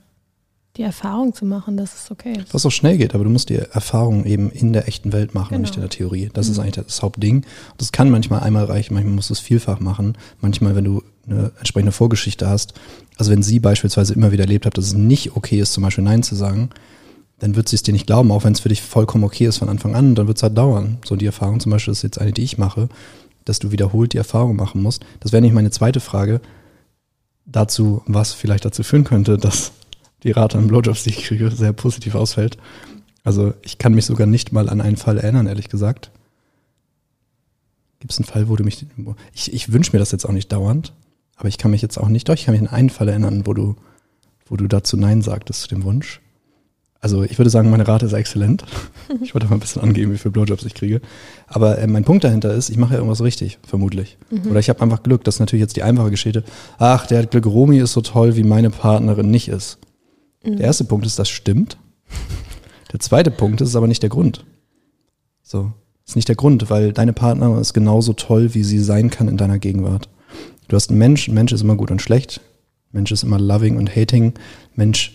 die 0.77 0.83
Erfahrung 0.83 1.33
zu 1.33 1.45
machen, 1.45 1.75
dass 1.77 1.95
es 1.95 2.11
okay 2.11 2.33
ist. 2.37 2.53
Was 2.53 2.65
auch 2.65 2.71
schnell 2.71 2.97
geht, 2.97 3.15
aber 3.15 3.23
du 3.23 3.29
musst 3.29 3.49
die 3.49 3.55
Erfahrung 3.55 4.25
eben 4.25 4.49
in 4.51 4.73
der 4.73 4.87
echten 4.87 5.11
Welt 5.11 5.33
machen 5.33 5.55
und 5.55 5.61
nicht 5.61 5.71
in 5.75 5.81
Genau. 5.81 5.87
der 5.87 5.97
Theorie. 5.97 6.29
Das 6.33 6.47
ist 6.47 6.59
eigentlich 6.59 6.85
das 6.85 7.01
Hauptding. 7.01 7.45
Das 7.77 7.91
kann 7.91 8.09
manchmal 8.09 8.41
einmal 8.41 8.65
reichen, 8.65 8.93
manchmal 8.93 9.15
musst 9.15 9.29
du 9.29 9.33
es 9.33 9.39
vielfach 9.39 9.79
machen. 9.79 10.17
Manchmal, 10.41 10.75
wenn 10.75 10.85
du 10.85 11.03
eine 11.27 11.51
entsprechende 11.57 11.91
Vorgeschichte 11.91 12.47
hast, 12.47 12.73
also 13.17 13.31
wenn 13.31 13.43
sie 13.43 13.59
beispielsweise 13.59 14.13
immer 14.13 14.31
wieder 14.31 14.43
erlebt 14.43 14.65
hat, 14.65 14.77
dass 14.77 14.85
es 14.85 14.93
nicht 14.93 15.35
okay 15.35 15.59
ist, 15.59 15.73
zum 15.73 15.83
Beispiel 15.83 16.03
Nein 16.03 16.23
zu 16.23 16.35
sagen, 16.35 16.69
dann 17.39 17.55
wird 17.55 17.69
sie 17.69 17.75
es 17.75 17.83
dir 17.83 17.91
nicht 17.91 18.07
glauben, 18.07 18.31
auch 18.31 18.43
wenn 18.43 18.53
es 18.53 18.59
für 18.61 18.69
dich 18.69 18.81
vollkommen 18.81 19.23
okay 19.23 19.45
ist 19.45 19.57
von 19.57 19.69
Anfang 19.69 19.95
an, 19.95 20.15
dann 20.15 20.27
wird 20.27 20.37
es 20.37 20.43
halt 20.43 20.57
dauern. 20.57 20.97
So 21.05 21.15
die 21.15 21.25
Erfahrung 21.25 21.59
zum 21.59 21.71
Beispiel 21.71 21.91
ist 21.91 22.03
jetzt 22.03 22.19
eine, 22.19 22.31
die 22.31 22.43
ich 22.43 22.57
mache, 22.57 22.89
dass 23.45 23.59
du 23.59 23.71
wiederholt 23.71 24.13
die 24.13 24.17
Erfahrung 24.17 24.55
machen 24.55 24.81
musst. 24.81 25.03
Das 25.19 25.31
wäre 25.31 25.41
nicht 25.41 25.53
meine 25.53 25.71
zweite 25.71 25.99
Frage 25.99 26.41
dazu, 27.45 28.01
was 28.05 28.33
vielleicht 28.33 28.65
dazu 28.65 28.83
führen 28.83 29.03
könnte, 29.03 29.37
dass 29.37 29.71
die 30.27 30.31
Rate 30.31 30.57
an 30.57 30.67
Blowjobs, 30.67 31.03
die 31.03 31.09
ich 31.09 31.23
kriege, 31.23 31.49
sehr 31.49 31.73
positiv 31.73 32.13
ausfällt. 32.13 32.57
Also 33.23 33.53
ich 33.61 33.77
kann 33.77 33.93
mich 33.93 34.05
sogar 34.05 34.27
nicht 34.27 34.51
mal 34.51 34.69
an 34.69 34.81
einen 34.81 34.97
Fall 34.97 35.17
erinnern, 35.17 35.47
ehrlich 35.47 35.69
gesagt. 35.69 36.11
Gibt 37.99 38.11
es 38.11 38.19
einen 38.19 38.25
Fall, 38.25 38.47
wo 38.47 38.55
du 38.55 38.63
mich, 38.63 38.85
ich, 39.33 39.53
ich 39.53 39.71
wünsche 39.71 39.91
mir 39.93 39.99
das 39.99 40.11
jetzt 40.11 40.25
auch 40.25 40.31
nicht 40.31 40.51
dauernd, 40.51 40.93
aber 41.35 41.49
ich 41.49 41.57
kann 41.57 41.71
mich 41.71 41.81
jetzt 41.81 41.97
auch 41.97 42.09
nicht, 42.09 42.29
doch, 42.29 42.35
ich 42.35 42.45
kann 42.45 42.53
mich 42.53 42.61
an 42.61 42.73
einen 42.75 42.89
Fall 42.89 43.09
erinnern, 43.09 43.47
wo 43.47 43.53
du, 43.53 43.75
wo 44.45 44.55
du 44.55 44.67
dazu 44.67 44.97
Nein 44.97 45.21
sagtest 45.21 45.61
zu 45.61 45.67
dem 45.69 45.83
Wunsch. 45.83 46.21
Also 46.99 47.23
ich 47.23 47.37
würde 47.37 47.49
sagen, 47.49 47.69
meine 47.69 47.87
Rate 47.87 48.05
ist 48.05 48.13
exzellent. 48.13 48.63
Ich 49.21 49.33
wollte 49.33 49.47
mal 49.47 49.55
ein 49.55 49.61
bisschen 49.61 49.81
angeben, 49.81 50.11
wie 50.11 50.17
viele 50.17 50.33
Blowjobs 50.33 50.65
ich 50.65 50.73
kriege. 50.73 50.99
Aber 51.47 51.77
äh, 51.77 51.87
mein 51.87 52.03
Punkt 52.03 52.25
dahinter 52.25 52.53
ist, 52.53 52.69
ich 52.69 52.75
mache 52.75 52.91
ja 52.91 52.97
irgendwas 52.97 53.23
richtig, 53.23 53.57
vermutlich. 53.65 54.17
Oder 54.49 54.59
ich 54.59 54.67
habe 54.67 54.81
einfach 54.81 55.01
Glück. 55.01 55.23
Das 55.23 55.35
ist 55.35 55.39
natürlich 55.39 55.61
jetzt 55.61 55.77
die 55.77 55.83
einfache 55.83 56.09
Geschichte. 56.11 56.43
Ach, 56.77 57.07
der 57.07 57.19
hat 57.19 57.31
Glück, 57.31 57.45
Romy 57.45 57.79
ist 57.79 57.93
so 57.93 58.01
toll, 58.01 58.35
wie 58.35 58.43
meine 58.43 58.69
Partnerin 58.69 59.31
nicht 59.31 59.47
ist. 59.47 59.79
Der 60.55 60.65
erste 60.65 60.85
Punkt 60.85 61.05
ist, 61.05 61.19
das 61.19 61.29
stimmt. 61.29 61.77
Der 62.93 62.99
zweite 62.99 63.31
Punkt 63.31 63.61
ist 63.61 63.75
aber 63.75 63.87
nicht 63.87 64.01
der 64.01 64.09
Grund. 64.09 64.45
So, 65.43 65.73
ist 66.05 66.15
nicht 66.15 66.29
der 66.29 66.35
Grund, 66.35 66.69
weil 66.69 66.93
deine 66.93 67.13
Partnerin 67.13 67.59
ist 67.59 67.73
genauso 67.73 68.13
toll, 68.13 68.53
wie 68.53 68.63
sie 68.63 68.79
sein 68.79 69.09
kann 69.09 69.27
in 69.27 69.37
deiner 69.37 69.59
Gegenwart. 69.59 70.09
Du 70.67 70.75
hast 70.75 70.89
einen 70.89 70.99
Mensch, 70.99 71.27
ein 71.27 71.33
Mensch 71.33 71.51
ist 71.51 71.61
immer 71.61 71.75
gut 71.75 71.91
und 71.91 72.01
schlecht. 72.01 72.41
Mensch 72.91 73.11
ist 73.11 73.23
immer 73.23 73.39
loving 73.39 73.77
und 73.77 73.93
hating. 73.93 74.33
Mensch 74.75 75.13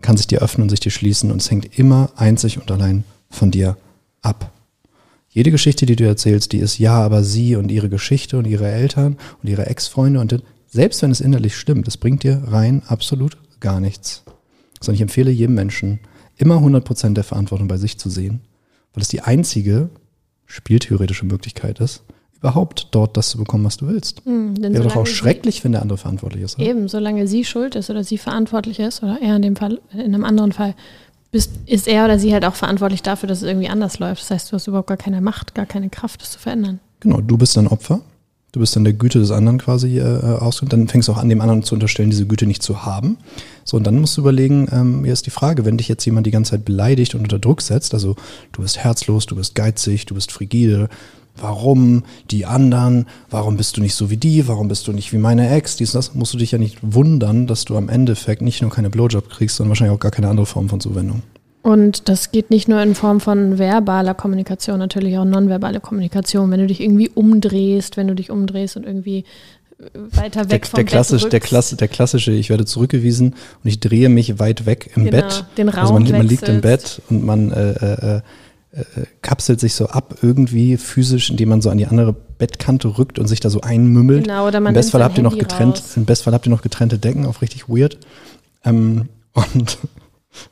kann 0.00 0.16
sich 0.16 0.28
dir 0.28 0.40
öffnen 0.40 0.62
und 0.62 0.68
sich 0.68 0.80
dir 0.80 0.90
schließen 0.90 1.32
und 1.32 1.40
es 1.40 1.50
hängt 1.50 1.78
immer 1.78 2.10
einzig 2.16 2.58
und 2.60 2.70
allein 2.70 3.04
von 3.30 3.50
dir 3.50 3.76
ab. 4.22 4.52
Jede 5.28 5.50
Geschichte, 5.50 5.86
die 5.86 5.96
du 5.96 6.06
erzählst, 6.06 6.52
die 6.52 6.58
ist 6.58 6.78
ja, 6.78 6.94
aber 6.94 7.22
sie 7.22 7.56
und 7.56 7.70
ihre 7.70 7.88
Geschichte 7.88 8.38
und 8.38 8.46
ihre 8.46 8.68
Eltern 8.68 9.18
und 9.42 9.48
ihre 9.48 9.66
Ex-Freunde 9.66 10.20
und 10.20 10.42
selbst 10.70 11.02
wenn 11.02 11.10
es 11.10 11.20
innerlich 11.20 11.56
stimmt, 11.56 11.86
das 11.86 11.96
bringt 11.96 12.22
dir 12.22 12.42
rein 12.46 12.82
absolut 12.86 13.36
gar 13.60 13.80
nichts. 13.80 14.22
Sondern 14.80 14.94
ich 14.96 15.02
empfehle 15.02 15.30
jedem 15.30 15.54
Menschen, 15.54 16.00
immer 16.36 16.56
100% 16.58 17.14
der 17.14 17.24
Verantwortung 17.24 17.68
bei 17.68 17.76
sich 17.78 17.98
zu 17.98 18.10
sehen, 18.10 18.40
weil 18.94 19.02
es 19.02 19.08
die 19.08 19.20
einzige 19.22 19.90
spieltheoretische 20.46 21.26
Möglichkeit 21.26 21.80
ist, 21.80 22.02
überhaupt 22.36 22.88
dort 22.92 23.16
das 23.16 23.30
zu 23.30 23.38
bekommen, 23.38 23.64
was 23.64 23.76
du 23.78 23.88
willst. 23.88 24.22
Hm, 24.24 24.54
denn 24.54 24.72
Wäre 24.72 24.84
doch 24.84 24.96
auch 24.96 25.06
sie- 25.06 25.12
schrecklich, 25.14 25.64
wenn 25.64 25.72
der 25.72 25.82
andere 25.82 25.98
verantwortlich 25.98 26.42
ist. 26.44 26.58
Oder? 26.58 26.68
Eben, 26.68 26.88
solange 26.88 27.26
sie 27.26 27.44
schuld 27.44 27.74
ist 27.74 27.90
oder 27.90 28.04
sie 28.04 28.16
verantwortlich 28.18 28.78
ist, 28.78 29.02
oder 29.02 29.18
er 29.20 29.36
in 29.36 29.42
dem 29.42 29.56
Fall, 29.56 29.80
in 29.92 30.00
einem 30.00 30.24
anderen 30.24 30.52
Fall, 30.52 30.74
bist, 31.30 31.50
ist 31.66 31.88
er 31.88 32.04
oder 32.06 32.18
sie 32.18 32.32
halt 32.32 32.44
auch 32.44 32.54
verantwortlich 32.54 33.02
dafür, 33.02 33.28
dass 33.28 33.38
es 33.42 33.44
irgendwie 33.48 33.68
anders 33.68 33.98
läuft. 33.98 34.22
Das 34.22 34.30
heißt, 34.30 34.50
du 34.50 34.54
hast 34.54 34.66
überhaupt 34.66 34.86
gar 34.88 34.96
keine 34.96 35.20
Macht, 35.20 35.54
gar 35.54 35.66
keine 35.66 35.90
Kraft, 35.90 36.22
das 36.22 36.30
zu 36.30 36.38
verändern. 36.38 36.78
Genau, 37.00 37.20
du 37.20 37.36
bist 37.36 37.56
dann 37.56 37.66
Opfer. 37.66 38.00
Du 38.58 38.62
bist 38.62 38.74
dann 38.74 38.82
der 38.82 38.92
Güte 38.92 39.20
des 39.20 39.30
anderen 39.30 39.58
quasi 39.58 40.00
äh, 40.00 40.02
aus 40.02 40.60
und 40.62 40.72
dann 40.72 40.88
fängst 40.88 41.06
du 41.06 41.12
auch 41.12 41.18
an, 41.18 41.28
dem 41.28 41.40
anderen 41.40 41.62
zu 41.62 41.76
unterstellen, 41.76 42.10
diese 42.10 42.26
Güte 42.26 42.44
nicht 42.44 42.60
zu 42.60 42.84
haben. 42.84 43.16
So, 43.62 43.76
und 43.76 43.86
dann 43.86 44.00
musst 44.00 44.16
du 44.16 44.20
überlegen, 44.20 44.66
ähm, 44.72 45.04
hier 45.04 45.12
ist 45.12 45.26
die 45.26 45.30
Frage, 45.30 45.64
wenn 45.64 45.76
dich 45.76 45.86
jetzt 45.86 46.04
jemand 46.04 46.26
die 46.26 46.32
ganze 46.32 46.50
Zeit 46.50 46.64
beleidigt 46.64 47.14
und 47.14 47.20
unter 47.20 47.38
Druck 47.38 47.62
setzt, 47.62 47.94
also 47.94 48.16
du 48.50 48.62
bist 48.62 48.78
herzlos, 48.78 49.26
du 49.26 49.36
bist 49.36 49.54
geizig, 49.54 50.06
du 50.06 50.16
bist 50.16 50.32
frigide, 50.32 50.88
warum 51.36 52.02
die 52.32 52.46
anderen, 52.46 53.06
warum 53.30 53.56
bist 53.56 53.76
du 53.76 53.80
nicht 53.80 53.94
so 53.94 54.10
wie 54.10 54.16
die, 54.16 54.48
warum 54.48 54.66
bist 54.66 54.88
du 54.88 54.92
nicht 54.92 55.12
wie 55.12 55.18
meine 55.18 55.48
Ex, 55.50 55.76
dies 55.76 55.94
und 55.94 55.98
das, 55.98 56.14
musst 56.16 56.34
du 56.34 56.38
dich 56.38 56.50
ja 56.50 56.58
nicht 56.58 56.78
wundern, 56.82 57.46
dass 57.46 57.64
du 57.64 57.76
am 57.76 57.88
Endeffekt 57.88 58.42
nicht 58.42 58.60
nur 58.60 58.72
keine 58.72 58.90
Blowjob 58.90 59.30
kriegst, 59.30 59.54
sondern 59.54 59.68
wahrscheinlich 59.68 59.94
auch 59.94 60.00
gar 60.00 60.10
keine 60.10 60.30
andere 60.30 60.46
Form 60.46 60.68
von 60.68 60.80
Zuwendung. 60.80 61.22
Und 61.68 62.08
das 62.08 62.32
geht 62.32 62.48
nicht 62.48 62.66
nur 62.66 62.80
in 62.80 62.94
Form 62.94 63.20
von 63.20 63.58
verbaler 63.58 64.14
Kommunikation, 64.14 64.78
natürlich 64.78 65.18
auch 65.18 65.26
nonverbale 65.26 65.80
Kommunikation. 65.80 66.50
Wenn 66.50 66.60
du 66.60 66.66
dich 66.66 66.80
irgendwie 66.80 67.10
umdrehst, 67.10 67.98
wenn 67.98 68.08
du 68.08 68.14
dich 68.14 68.30
umdrehst 68.30 68.78
und 68.78 68.86
irgendwie 68.86 69.26
äh, 69.78 69.84
weiter 69.94 70.46
Der, 70.46 70.50
weg 70.52 70.66
vom 70.66 70.78
der, 70.78 70.84
klassisch, 70.86 71.24
Bett 71.24 71.32
der. 71.34 71.40
Klasse, 71.40 71.76
der 71.76 71.88
klassische, 71.88 72.32
ich 72.32 72.48
werde 72.48 72.64
zurückgewiesen 72.64 73.34
und 73.62 73.68
ich 73.68 73.80
drehe 73.80 74.08
mich 74.08 74.38
weit 74.38 74.64
weg 74.64 74.92
im 74.96 75.04
Genau, 75.04 75.18
Bett. 75.18 75.44
den 75.58 75.68
Raum 75.68 75.80
also 75.80 75.92
man, 75.92 76.10
man 76.10 76.26
liegt 76.26 76.48
im. 76.48 76.62
Bett 76.62 77.02
und 77.10 77.22
man 77.26 77.52
äh, 77.52 77.72
äh, 77.72 78.16
äh, 78.16 78.20
äh, 78.72 78.82
kapselt 79.20 79.60
sich 79.60 79.74
so 79.74 79.88
ab 79.88 80.14
irgendwie 80.22 80.78
physisch, 80.78 81.28
indem 81.28 81.50
man 81.50 81.60
so 81.60 81.68
an 81.68 81.76
die 81.76 81.86
andere 81.86 82.14
Bettkante 82.38 82.96
rückt 82.96 83.18
und 83.18 83.26
sich 83.26 83.40
da 83.40 83.50
so 83.50 83.60
einmümmelt. 83.60 84.24
Genau, 84.24 84.46
oder 84.46 84.60
man 84.60 84.70
Im 84.70 84.74
Bestfall 84.74 85.04
habt 85.04 85.18
ihr 85.18 85.22
noch 85.22 85.36
getrennt, 85.36 85.76
raus. 85.80 85.96
im 85.98 86.06
Bestfall 86.06 86.32
habt 86.32 86.46
ihr 86.46 86.50
noch 86.50 86.62
getrennte 86.62 86.98
Decken, 86.98 87.26
auf 87.26 87.42
richtig 87.42 87.68
weird. 87.68 87.98
Ähm, 88.64 89.10
und 89.34 89.76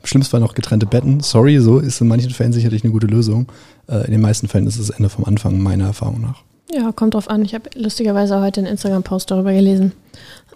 im 0.01 0.07
schlimmsten 0.07 0.31
Fall 0.31 0.39
noch 0.39 0.53
getrennte 0.53 0.85
Betten. 0.85 1.19
Sorry, 1.21 1.59
so 1.59 1.79
ist 1.79 2.01
in 2.01 2.07
manchen 2.07 2.31
Fällen 2.31 2.53
sicherlich 2.53 2.83
eine 2.83 2.93
gute 2.93 3.07
Lösung. 3.07 3.47
Äh, 3.87 4.05
in 4.05 4.11
den 4.11 4.21
meisten 4.21 4.47
Fällen 4.47 4.67
ist 4.67 4.77
es 4.79 4.87
das 4.87 4.97
Ende 4.97 5.09
vom 5.09 5.25
Anfang, 5.25 5.59
meiner 5.59 5.85
Erfahrung 5.85 6.21
nach. 6.21 6.43
Ja, 6.71 6.91
kommt 6.91 7.13
drauf 7.13 7.29
an. 7.29 7.43
Ich 7.45 7.53
habe 7.55 7.69
lustigerweise 7.75 8.41
heute 8.41 8.59
einen 8.59 8.67
Instagram-Post 8.67 9.31
darüber 9.31 9.53
gelesen. 9.53 9.93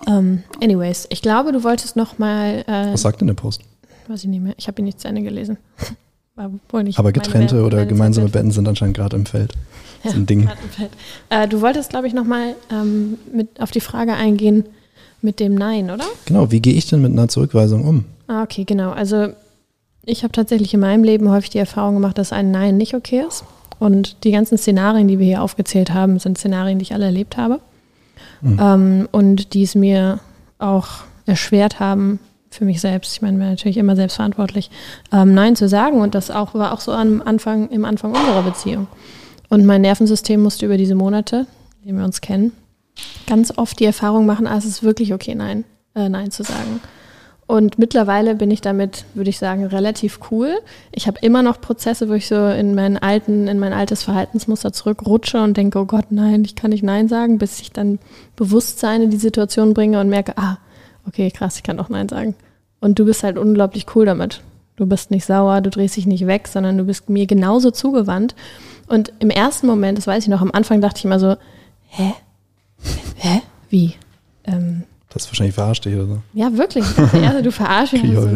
Ähm, 0.08 0.44
anyways, 0.62 1.08
ich 1.10 1.22
glaube, 1.22 1.52
du 1.52 1.64
wolltest 1.64 1.96
noch 1.96 2.18
mal, 2.18 2.64
äh, 2.68 2.94
Was 2.94 3.02
sagt 3.02 3.22
denn 3.22 3.28
der 3.28 3.36
Post? 3.36 3.62
weiß 4.08 4.24
ich 4.24 4.30
nicht 4.30 4.42
mehr, 4.42 4.54
ich 4.58 4.68
habe 4.68 4.82
ihn 4.82 4.86
nicht 4.86 5.00
zu 5.00 5.08
Ende 5.08 5.22
gelesen. 5.22 5.58
War 6.36 6.52
wohl 6.70 6.84
nicht 6.84 6.98
Aber 6.98 7.12
getrennte 7.12 7.56
Welt- 7.58 7.66
oder 7.66 7.86
gemeinsame 7.86 8.28
Zeit. 8.28 8.34
Betten 8.34 8.52
sind 8.52 8.68
anscheinend 8.68 8.96
gerade 8.96 9.16
im 9.16 9.26
Feld. 9.26 9.54
Ja, 10.04 10.12
ein 10.12 10.26
Ding. 10.26 10.46
grad 10.46 10.58
im 10.64 10.70
Feld. 10.70 10.92
Äh, 11.30 11.48
du 11.48 11.62
wolltest, 11.62 11.90
glaube 11.90 12.08
ich, 12.08 12.14
noch 12.14 12.26
mal 12.26 12.56
ähm, 12.72 13.18
mit 13.34 13.62
auf 13.62 13.72
die 13.72 13.82
Frage 13.82 14.14
eingehen 14.14 14.66
mit 15.24 15.40
dem 15.40 15.56
Nein, 15.56 15.92
oder? 15.92 16.06
Genau, 16.25 16.51
wie 16.51 16.60
gehe 16.60 16.74
ich 16.74 16.88
denn 16.88 17.01
mit 17.01 17.12
einer 17.12 17.28
Zurückweisung 17.28 17.86
um? 17.86 18.06
Ah, 18.28 18.44
okay, 18.44 18.63
genau. 18.63 18.92
Also 18.92 19.30
ich 20.06 20.24
habe 20.24 20.32
tatsächlich 20.32 20.74
in 20.74 20.80
meinem 20.80 21.04
Leben 21.04 21.30
häufig 21.30 21.51
die 21.51 21.60
Erfahrung 21.60 21.96
gemacht, 21.96 22.18
dass 22.18 22.34
ein 22.34 22.51
Nein 22.51 22.78
nicht 22.78 22.96
okay 22.96 23.24
ist. 23.28 23.44
Und 23.80 24.24
die 24.24 24.32
ganzen 24.32 24.58
Szenarien, 24.58 25.08
die 25.08 25.20
wir 25.20 25.25
hier 25.25 25.42
aufgezählt 25.42 25.94
haben, 25.94 26.20
sind 26.20 26.38
Szenarien, 26.38 26.80
die 26.80 26.84
ich 26.84 26.94
alle 26.94 27.06
erlebt 27.06 27.38
habe. 27.38 27.60
Mhm. 28.42 28.60
Ähm, 28.60 29.10
und 29.12 29.54
die 29.54 29.63
es 29.63 29.75
mir 29.75 30.20
auch 30.60 30.88
erschwert 31.25 31.80
haben, 31.80 32.20
für 32.50 32.66
mich 32.66 32.82
selbst, 32.82 33.16
ich 33.16 33.22
meine, 33.22 33.40
wir 33.40 33.46
natürlich 33.46 33.78
immer 33.78 33.96
selbstverantwortlich, 33.96 34.70
ähm, 35.12 35.34
Nein 35.34 35.56
zu 35.56 35.68
sagen. 35.68 36.01
Und 36.01 36.16
das 36.16 36.30
auch, 36.30 36.54
war 36.54 36.74
auch 36.74 36.82
so 36.82 36.92
am 36.92 37.22
Anfang, 37.22 37.70
im 37.70 37.86
Anfang 37.86 38.12
unserer 38.12 38.44
Beziehung. 38.44 38.88
Und 39.50 39.66
mein 39.66 39.82
Nervensystem 39.82 40.42
musste 40.42 40.66
über 40.66 40.78
diese 40.78 40.96
Monate, 40.96 41.48
die 41.84 41.94
wir 41.94 42.04
uns 42.04 42.22
kennen, 42.22 42.51
ganz 43.27 43.53
oft 43.58 43.79
die 43.79 43.86
Erfahrung 43.86 44.25
machen, 44.25 44.48
ah, 44.48 44.58
es 44.58 44.65
ist 44.65 44.84
wirklich 44.84 45.13
okay, 45.13 45.36
Nein, 45.36 45.63
äh, 45.96 46.10
Nein 46.10 46.31
zu 46.31 46.43
sagen. 46.43 46.81
Und 47.51 47.77
mittlerweile 47.77 48.36
bin 48.36 48.50
ich 48.50 48.62
damit, 48.62 49.03
würde 49.13 49.29
ich 49.29 49.38
sagen, 49.38 49.65
relativ 49.65 50.20
cool. 50.31 50.58
Ich 50.93 51.08
habe 51.08 51.20
immer 51.22 51.43
noch 51.43 51.60
Prozesse, 51.60 52.08
wo 52.08 52.13
ich 52.13 52.27
so 52.27 52.48
in 52.48 52.75
meinen 52.75 52.98
alten, 52.98 53.50
in 53.50 53.60
mein 53.60 53.74
altes 53.74 54.03
Verhaltensmuster 54.03 54.72
zurückrutsche 54.72 55.41
und 55.41 55.58
denke, 55.58 55.79
oh 55.79 55.86
Gott, 55.86 56.12
nein, 56.12 56.46
ich 56.46 56.55
kann 56.55 56.72
nicht 56.72 56.84
Nein 56.84 57.10
sagen, 57.10 57.39
bis 57.39 57.60
ich 57.60 57.74
dann 57.74 58.00
Bewusstsein 58.38 59.01
in 59.01 59.10
die 59.10 59.17
Situation 59.17 59.74
bringe 59.74 60.00
und 60.00 60.08
merke, 60.08 60.38
ah, 60.38 60.60
okay, 61.05 61.29
krass, 61.29 61.58
ich 61.58 61.63
kann 61.63 61.75
doch 61.75 61.89
Nein 61.89 62.08
sagen. 62.08 62.36
Und 62.79 63.00
du 63.00 63.05
bist 63.05 63.22
halt 63.22 63.38
unglaublich 63.38 63.86
cool 63.96 64.05
damit. 64.05 64.39
Du 64.77 64.86
bist 64.86 65.12
nicht 65.12 65.25
sauer, 65.25 65.60
du 65.60 65.70
drehst 65.70 65.98
dich 65.98 66.08
nicht 66.08 66.27
weg, 66.27 66.48
sondern 66.48 66.77
du 66.77 66.86
bist 66.86 67.10
mir 67.10 67.27
genauso 67.27 67.72
zugewandt. 67.72 68.34
Und 68.88 69.12
im 69.20 69.29
ersten 69.29 69.67
Moment, 69.67 69.98
das 69.98 70.08
weiß 70.08 70.24
ich 70.24 70.29
noch, 70.29 70.41
am 70.41 70.51
Anfang 70.51 70.79
dachte 70.79 71.00
ich 71.00 71.05
immer 71.05 71.20
so, 71.20 71.36
hä? 71.88 72.13
Hä? 73.16 73.42
Wie? 73.70 73.94
Ähm, 74.46 74.84
das 75.14 75.28
wahrscheinlich 75.28 75.56
verarscht 75.56 75.86
dich 75.86 75.96
oder 75.96 76.08
so. 76.08 76.22
Ja, 76.34 76.58
wirklich. 76.58 76.86
Ich 76.90 76.96
dachte, 76.96 77.18
ja, 77.20 77.42
du 77.42 77.52
verarschst 77.52 77.94
mich. 77.94 78.04
So. 78.14 78.30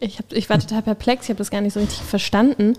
Ich, 0.00 0.18
hab, 0.18 0.32
ich 0.32 0.48
war 0.48 0.60
total 0.60 0.82
perplex, 0.82 1.24
ich 1.24 1.30
habe 1.30 1.38
das 1.38 1.50
gar 1.50 1.60
nicht 1.60 1.72
so 1.72 1.80
richtig 1.80 1.98
verstanden, 2.02 2.74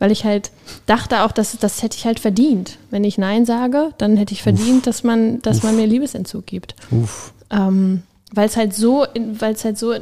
weil 0.00 0.10
ich 0.10 0.24
halt 0.24 0.50
dachte 0.86 1.22
auch, 1.22 1.30
dass 1.30 1.56
das 1.56 1.82
hätte 1.82 1.96
ich 1.96 2.04
halt 2.04 2.18
verdient. 2.18 2.78
Wenn 2.90 3.04
ich 3.04 3.16
Nein 3.16 3.46
sage, 3.46 3.90
dann 3.98 4.16
hätte 4.16 4.34
ich 4.34 4.42
verdient, 4.42 4.78
Uff. 4.78 4.84
dass 4.84 5.04
man, 5.04 5.40
dass 5.42 5.58
Uff. 5.58 5.62
man 5.64 5.76
mir 5.76 5.86
Liebesentzug 5.86 6.46
gibt. 6.46 6.74
Uff. 6.90 7.32
Ähm, 7.50 8.02
weil 8.32 8.46
es 8.46 8.56
halt 8.56 8.74
so, 8.74 9.06
weil 9.38 9.54
es 9.54 9.64
halt 9.64 9.78
so. 9.78 9.92
Ja, 9.92 10.00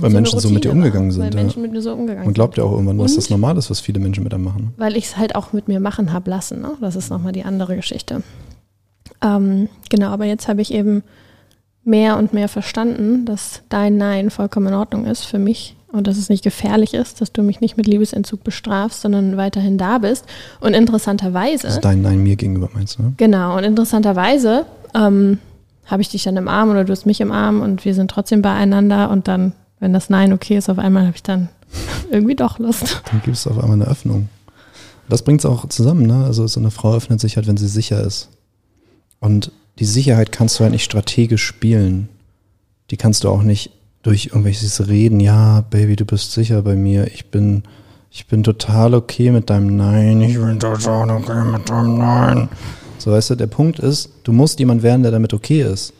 weil 0.00 0.10
so 0.10 0.16
Menschen 0.16 0.40
so 0.40 0.50
mit 0.50 0.64
dir 0.64 0.70
umgegangen 0.70 1.10
sind. 1.10 1.22
Weil 1.22 1.34
ja. 1.34 1.42
Menschen 1.42 1.62
mit 1.62 1.72
mir 1.72 1.82
so 1.82 1.92
umgegangen 1.92 2.24
Man 2.24 2.34
glaubt 2.34 2.56
ja 2.56 2.64
auch 2.64 2.72
irgendwann, 2.72 2.98
dass 2.98 3.16
das 3.16 3.28
normal 3.28 3.58
ist, 3.58 3.68
was 3.68 3.80
viele 3.80 3.98
Menschen 3.98 4.24
mit 4.24 4.32
einem 4.32 4.44
machen. 4.44 4.72
Weil 4.76 4.96
ich 4.96 5.06
es 5.06 5.16
halt 5.16 5.34
auch 5.34 5.52
mit 5.52 5.68
mir 5.68 5.80
machen 5.80 6.12
habe 6.12 6.30
lassen. 6.30 6.62
Ne? 6.62 6.72
Das 6.80 6.96
ist 6.96 7.10
nochmal 7.10 7.32
die 7.32 7.42
andere 7.42 7.76
Geschichte. 7.76 8.22
Ähm, 9.22 9.68
genau, 9.88 10.08
aber 10.08 10.24
jetzt 10.24 10.48
habe 10.48 10.62
ich 10.62 10.72
eben 10.72 11.02
mehr 11.84 12.16
und 12.16 12.32
mehr 12.32 12.48
verstanden, 12.48 13.24
dass 13.24 13.62
dein 13.68 13.96
Nein 13.96 14.30
vollkommen 14.30 14.68
in 14.68 14.74
Ordnung 14.74 15.06
ist 15.06 15.24
für 15.24 15.38
mich 15.38 15.76
und 15.92 16.06
dass 16.06 16.16
es 16.16 16.28
nicht 16.28 16.42
gefährlich 16.42 16.94
ist, 16.94 17.20
dass 17.20 17.32
du 17.32 17.42
mich 17.42 17.60
nicht 17.60 17.76
mit 17.76 17.86
Liebesentzug 17.86 18.42
bestrafst, 18.42 19.02
sondern 19.02 19.36
weiterhin 19.36 19.78
da 19.78 19.98
bist. 19.98 20.24
Und 20.60 20.74
interessanterweise. 20.74 21.68
Also 21.68 21.80
dein 21.80 22.02
Nein 22.02 22.22
mir 22.22 22.36
gegenüber 22.36 22.70
meinst 22.72 22.98
du? 22.98 23.02
Ne? 23.02 23.12
Genau, 23.18 23.56
und 23.56 23.64
interessanterweise 23.64 24.64
ähm, 24.94 25.38
habe 25.86 26.02
ich 26.02 26.08
dich 26.08 26.22
dann 26.22 26.36
im 26.36 26.48
Arm 26.48 26.70
oder 26.70 26.84
du 26.84 26.92
hast 26.92 27.04
mich 27.04 27.20
im 27.20 27.30
Arm 27.30 27.60
und 27.60 27.84
wir 27.84 27.94
sind 27.94 28.10
trotzdem 28.10 28.42
beieinander 28.42 29.10
und 29.10 29.28
dann, 29.28 29.52
wenn 29.80 29.92
das 29.92 30.08
Nein 30.08 30.32
okay 30.32 30.56
ist, 30.56 30.70
auf 30.70 30.78
einmal 30.78 31.06
habe 31.06 31.16
ich 31.16 31.22
dann 31.22 31.48
irgendwie 32.10 32.36
doch 32.36 32.58
Lust. 32.58 33.02
Dann 33.10 33.20
gibt 33.22 33.36
es 33.36 33.46
auf 33.46 33.58
einmal 33.58 33.74
eine 33.74 33.86
Öffnung. 33.86 34.28
Das 35.08 35.22
bringt 35.22 35.40
es 35.40 35.46
auch 35.46 35.68
zusammen, 35.68 36.06
ne? 36.06 36.24
Also 36.24 36.46
so 36.46 36.60
eine 36.60 36.70
Frau 36.70 36.94
öffnet 36.94 37.20
sich 37.20 37.36
halt, 37.36 37.46
wenn 37.46 37.56
sie 37.56 37.68
sicher 37.68 38.02
ist. 38.02 38.30
Und 39.22 39.52
die 39.78 39.84
Sicherheit 39.84 40.32
kannst 40.32 40.58
du 40.58 40.64
halt 40.64 40.72
nicht 40.72 40.82
strategisch 40.82 41.44
spielen. 41.44 42.08
Die 42.90 42.96
kannst 42.96 43.22
du 43.22 43.28
auch 43.28 43.44
nicht 43.44 43.70
durch 44.02 44.26
irgendwelches 44.26 44.88
Reden, 44.88 45.20
ja, 45.20 45.60
Baby, 45.70 45.94
du 45.94 46.04
bist 46.04 46.32
sicher 46.32 46.60
bei 46.62 46.74
mir, 46.74 47.06
ich 47.06 47.26
bin, 47.26 47.62
ich 48.10 48.26
bin 48.26 48.42
total 48.42 48.94
okay 48.94 49.30
mit 49.30 49.48
deinem 49.48 49.76
Nein, 49.76 50.20
ich 50.22 50.36
bin 50.36 50.58
total 50.58 51.08
okay 51.08 51.44
mit 51.44 51.70
deinem 51.70 51.98
Nein. 51.98 52.48
So, 52.98 53.12
weißt 53.12 53.30
du, 53.30 53.34
der 53.36 53.46
Punkt 53.46 53.78
ist, 53.78 54.10
du 54.24 54.32
musst 54.32 54.58
jemand 54.58 54.82
werden, 54.82 55.04
der 55.04 55.12
damit 55.12 55.32
okay 55.32 55.62
ist. 55.62 55.92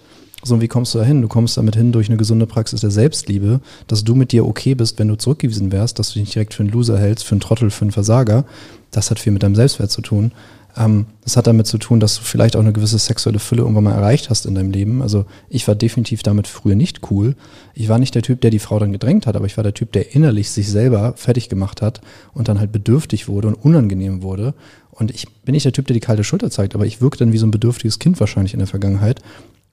So, 0.43 0.55
und 0.55 0.61
wie 0.61 0.69
kommst 0.69 0.93
du 0.93 0.99
dahin? 0.99 1.23
Du 1.23 1.29
kommst 1.29 1.57
damit 1.57 1.77
hin 1.77 1.93
durch 1.93 2.09
eine 2.09 2.17
gesunde 2.17 2.47
Praxis 2.47 2.81
der 2.81 2.91
Selbstliebe, 2.91 3.61
dass 3.87 4.03
du 4.03 4.17
mit 4.17 4.33
dir 4.33 4.45
okay 4.45 4.75
bist, 4.75 4.99
wenn 4.99 5.07
du 5.07 5.15
zurückgewiesen 5.15 5.71
wärst, 5.71 6.01
dass 6.01 6.13
du 6.13 6.19
dich 6.19 6.33
direkt 6.33 6.55
für 6.55 6.65
einen 6.65 6.73
Loser 6.73 6.99
hältst, 6.99 7.25
für 7.25 7.37
einen 7.37 7.41
Trottel, 7.41 7.71
für 7.71 7.83
einen 7.83 7.93
Versager. 7.93 8.45
Das 8.91 9.13
hat 9.13 9.21
viel 9.21 9.33
mit 9.33 9.45
deinem 9.45 9.55
Selbstwert 9.55 9.93
zu 9.93 10.03
tun. 10.03 10.33
Ähm, 10.77 11.07
das 11.23 11.37
hat 11.37 11.47
damit 11.47 11.67
zu 11.67 11.79
tun, 11.79 12.01
dass 12.01 12.17
du 12.17 12.23
vielleicht 12.23 12.57
auch 12.57 12.61
eine 12.61 12.73
gewisse 12.73 12.99
sexuelle 12.99 13.39
Fülle 13.39 13.63
irgendwann 13.63 13.85
mal 13.85 13.95
erreicht 13.95 14.31
hast 14.31 14.47
in 14.47 14.55
deinem 14.55 14.71
Leben. 14.71 15.03
Also 15.03 15.27
ich 15.49 15.69
war 15.69 15.75
definitiv 15.75 16.23
damit 16.23 16.47
früher 16.47 16.75
nicht 16.75 17.11
cool. 17.11 17.37
Ich 17.75 17.89
war 17.89 17.99
nicht 17.99 18.15
der 18.15 18.23
Typ, 18.23 18.41
der 18.41 18.51
die 18.51 18.59
Frau 18.59 18.79
dann 18.79 18.93
gedrängt 18.93 19.27
hat, 19.27 19.37
aber 19.37 19.47
ich 19.47 19.57
war 19.57 19.65
der 19.65 19.75
Typ, 19.75 19.93
der 19.93 20.15
innerlich 20.15 20.51
sich 20.51 20.69
selber 20.71 21.15
fertig 21.17 21.49
gemacht 21.49 21.83
hat 21.83 22.01
und 22.35 22.49
dann 22.49 22.59
halt 22.59 22.73
bedürftig 22.73 23.29
wurde 23.29 23.49
und 23.49 23.55
unangenehm 23.55 24.23
wurde 24.23 24.55
und 24.93 25.11
ich 25.11 25.27
bin 25.45 25.55
nicht 25.55 25.65
der 25.65 25.73
Typ, 25.73 25.87
der 25.87 25.95
die 25.95 26.01
kalte 26.01 26.23
Schulter 26.23 26.51
zeigt, 26.51 26.75
aber 26.75 26.87
ich 26.87 27.01
wirke 27.01 27.17
dann 27.17 27.33
wie 27.33 27.39
so 27.39 27.47
ein 27.47 27.51
bedürftiges 27.51 27.99
Kind 27.99 28.21
wahrscheinlich 28.21 28.53
in 28.53 28.59
der 28.59 28.69
Vergangenheit 28.69 29.21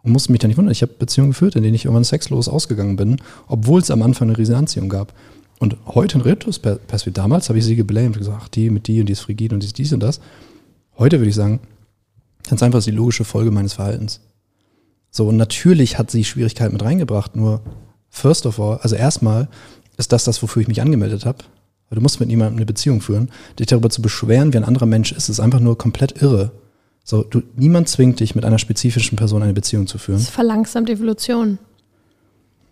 und 0.01 0.11
musste 0.11 0.31
mich 0.31 0.39
dann 0.39 0.47
nicht 0.47 0.57
wundern. 0.57 0.71
Ich 0.71 0.81
habe 0.81 0.93
Beziehungen 0.97 1.31
geführt, 1.31 1.55
in 1.55 1.63
denen 1.63 1.75
ich 1.75 1.85
irgendwann 1.85 2.05
sexlos 2.05 2.47
ausgegangen 2.47 2.95
bin, 2.95 3.17
obwohl 3.47 3.81
es 3.81 3.91
am 3.91 4.01
Anfang 4.01 4.29
eine 4.29 4.37
riesige 4.37 4.57
Anziehung 4.57 4.87
gab. 4.87 5.13
Und 5.59 5.75
heute 5.87 6.17
in 6.17 6.21
Retrospektive, 6.21 7.11
damals 7.11 7.49
habe 7.49 7.59
ich 7.59 7.65
sie 7.65 7.75
geblamed, 7.75 8.17
gesagt, 8.17 8.39
ach, 8.41 8.47
die 8.47 8.69
mit 8.69 8.87
die 8.87 9.01
und 9.01 9.07
die 9.07 9.13
ist 9.13 9.19
frigid 9.19 9.51
und 9.51 9.61
die 9.61 9.67
ist 9.67 9.77
dies 9.77 9.91
und 9.91 9.99
das. 9.99 10.21
Heute 10.99 11.19
würde 11.19 11.29
ich 11.29 11.35
sagen, 11.35 11.61
ganz 12.47 12.61
einfach 12.61 12.79
ist 12.79 12.87
die 12.87 12.91
logische 12.91 13.23
Folge 13.23 13.51
meines 13.51 13.73
Verhaltens. 13.73 14.19
So, 15.11 15.27
und 15.29 15.37
natürlich 15.37 15.97
hat 15.97 16.11
sie 16.11 16.25
Schwierigkeiten 16.25 16.73
mit 16.73 16.83
reingebracht, 16.83 17.37
nur 17.37 17.61
first 18.09 18.45
of 18.45 18.59
all, 18.59 18.77
also 18.79 18.95
erstmal 18.95 19.47
ist 19.97 20.11
das 20.11 20.25
das, 20.25 20.43
wofür 20.43 20.61
ich 20.61 20.67
mich 20.67 20.81
angemeldet 20.81 21.25
habe. 21.25 21.39
Du 21.89 22.01
musst 22.01 22.19
mit 22.19 22.29
niemandem 22.29 22.57
eine 22.57 22.65
Beziehung 22.65 23.01
führen. 23.01 23.31
Dich 23.57 23.65
darüber 23.65 23.89
zu 23.89 24.01
beschweren, 24.01 24.53
wie 24.53 24.57
ein 24.57 24.63
anderer 24.63 24.85
Mensch 24.85 25.11
ist, 25.11 25.29
ist 25.29 25.39
einfach 25.39 25.59
nur 25.59 25.77
komplett 25.77 26.21
irre. 26.21 26.51
So, 27.03 27.23
du, 27.23 27.41
niemand 27.55 27.89
zwingt 27.89 28.19
dich, 28.19 28.35
mit 28.35 28.45
einer 28.45 28.59
spezifischen 28.59 29.15
Person 29.15 29.41
eine 29.41 29.53
Beziehung 29.53 29.87
zu 29.87 29.97
führen. 29.97 30.19
Es 30.19 30.29
verlangsamt 30.29 30.89
Evolution. 30.89 31.57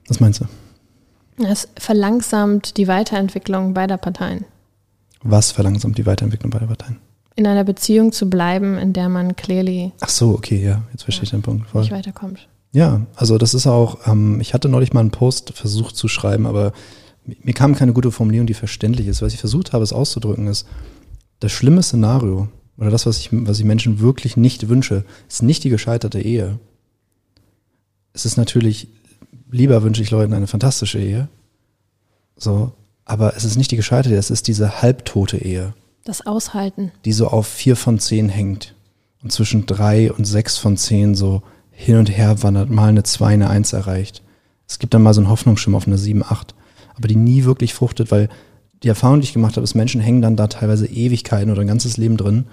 Was 0.08 0.20
meinst 0.20 0.42
du? 0.42 1.44
Es 1.44 1.68
verlangsamt 1.80 2.78
die 2.78 2.88
Weiterentwicklung 2.88 3.74
beider 3.74 3.98
Parteien. 3.98 4.46
Was 5.24 5.52
verlangsamt 5.52 5.98
die 5.98 6.06
Weiterentwicklung 6.06 6.52
beider 6.52 6.68
Parteien? 6.68 6.98
In 7.38 7.48
einer 7.48 7.64
Beziehung 7.64 8.12
zu 8.12 8.30
bleiben, 8.30 8.78
in 8.78 8.92
der 8.92 9.08
man 9.08 9.38
clearly. 9.38 9.94
Ach 10.02 10.10
so, 10.10 10.32
okay, 10.32 10.62
ja, 10.62 10.82
jetzt 10.92 11.04
verstehe 11.04 11.22
ja, 11.22 11.26
ich 11.26 11.30
den 11.32 11.44
Punkt 11.44 11.70
voll. 11.70 11.82
Nicht 11.82 11.92
weiterkommt. 11.92 12.50
Ja, 12.74 13.06
also 13.16 13.38
das 13.38 13.54
ist 13.54 13.68
auch, 13.68 14.08
ähm, 14.08 14.42
ich 14.42 14.54
hatte 14.54 14.68
neulich 14.68 14.92
mal 14.92 15.00
einen 15.00 15.12
Post 15.12 15.54
versucht 15.54 15.96
zu 15.96 16.10
schreiben, 16.10 16.46
aber 16.46 16.74
mir 17.26 17.54
kam 17.54 17.76
keine 17.76 17.94
gute 17.94 18.12
Formulierung, 18.12 18.48
die 18.48 18.54
verständlich 18.54 19.08
ist. 19.08 19.22
Was 19.22 19.34
ich 19.34 19.40
versucht 19.40 19.72
habe, 19.72 19.84
es 19.84 19.94
auszudrücken, 19.94 20.48
ist, 20.48 20.66
das 21.40 21.52
schlimme 21.52 21.84
Szenario 21.84 22.50
oder 22.78 22.90
das, 22.90 23.06
was 23.06 23.20
ich, 23.20 23.30
was 23.32 23.60
ich 23.60 23.66
Menschen 23.66 24.00
wirklich 24.00 24.38
nicht 24.38 24.70
wünsche, 24.70 25.06
ist 25.30 25.44
nicht 25.44 25.64
die 25.64 25.70
gescheiterte 25.70 26.20
Ehe. 26.20 26.60
Es 28.14 28.26
ist 28.26 28.38
natürlich, 28.38 28.88
lieber 29.52 29.84
wünsche 29.84 30.02
ich 30.02 30.12
Leuten 30.12 30.34
eine 30.34 30.48
fantastische 30.48 31.00
Ehe. 31.00 31.30
So, 32.36 32.72
aber 33.06 33.36
es 33.36 33.46
ist 33.46 33.58
nicht 33.58 33.72
die 33.72 33.76
gescheiterte, 33.76 34.16
es 34.16 34.30
ist 34.30 34.48
diese 34.48 34.82
halbtote 34.82 35.38
Ehe. 35.38 35.74
Das 36.08 36.26
Aushalten. 36.26 36.92
Die 37.06 37.12
so 37.12 37.28
auf 37.28 37.48
vier 37.48 37.76
von 37.76 38.00
zehn 38.00 38.30
hängt 38.30 38.74
und 39.22 39.32
zwischen 39.32 39.66
drei 39.66 40.12
und 40.12 40.26
sechs 40.26 40.58
von 40.58 40.78
zehn 40.78 41.16
so 41.16 41.42
hin 41.72 41.98
und 41.98 42.10
her 42.10 42.42
wandert, 42.44 42.70
mal 42.70 42.88
eine 42.88 43.04
zwei, 43.04 43.34
eine 43.34 43.50
eins 43.50 43.74
erreicht. 43.74 44.24
Es 44.68 44.80
gibt 44.80 44.94
dann 44.94 45.04
mal 45.04 45.14
so 45.14 45.22
einen 45.22 45.30
Hoffnungsschimmer 45.30 45.78
auf 45.78 45.86
eine 45.86 45.98
sieben, 45.98 46.24
acht 46.24 46.56
aber 46.98 47.08
die 47.08 47.16
nie 47.16 47.44
wirklich 47.44 47.74
fruchtet, 47.74 48.12
weil 48.12 48.30
die 48.84 48.88
Erfahrung, 48.88 49.22
die 49.22 49.26
ich 49.26 49.34
gemacht 49.34 49.56
habe, 49.56 49.64
ist, 49.64 49.76
Menschen 49.76 50.02
hängen 50.02 50.22
dann 50.22 50.36
da 50.36 50.48
teilweise 50.48 50.88
Ewigkeiten 50.88 51.52
oder 51.52 51.62
ein 51.62 51.68
ganzes 51.68 51.98
Leben 51.98 52.18
drin. 52.18 52.46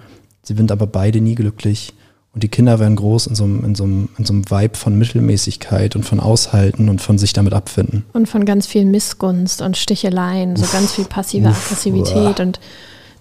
Sie 0.43 0.55
sind 0.55 0.71
aber 0.71 0.87
beide 0.87 1.21
nie 1.21 1.35
glücklich. 1.35 1.93
Und 2.33 2.43
die 2.43 2.49
Kinder 2.49 2.79
werden 2.79 2.97
groß 2.97 3.27
in 3.27 3.35
so, 3.35 3.45
einem, 3.45 3.63
in, 3.63 3.75
so 3.75 3.85
einem, 3.85 4.09
in 4.17 4.25
so 4.25 4.33
einem 4.33 4.49
Vibe 4.49 4.75
von 4.75 4.97
Mittelmäßigkeit 4.97 5.95
und 5.95 6.03
von 6.03 6.19
Aushalten 6.19 6.89
und 6.89 7.01
von 7.01 7.17
sich 7.17 7.31
damit 7.31 7.53
abfinden. 7.53 8.03
Und 8.11 8.27
von 8.27 8.43
ganz 8.45 8.67
viel 8.67 8.85
Missgunst 8.85 9.61
und 9.61 9.77
Sticheleien, 9.77 10.57
so 10.57 10.65
ganz 10.71 10.91
viel 10.91 11.05
passive 11.05 11.47
uff, 11.47 11.65
Aggressivität. 11.65 12.39
Uah. 12.39 12.43
Und 12.43 12.59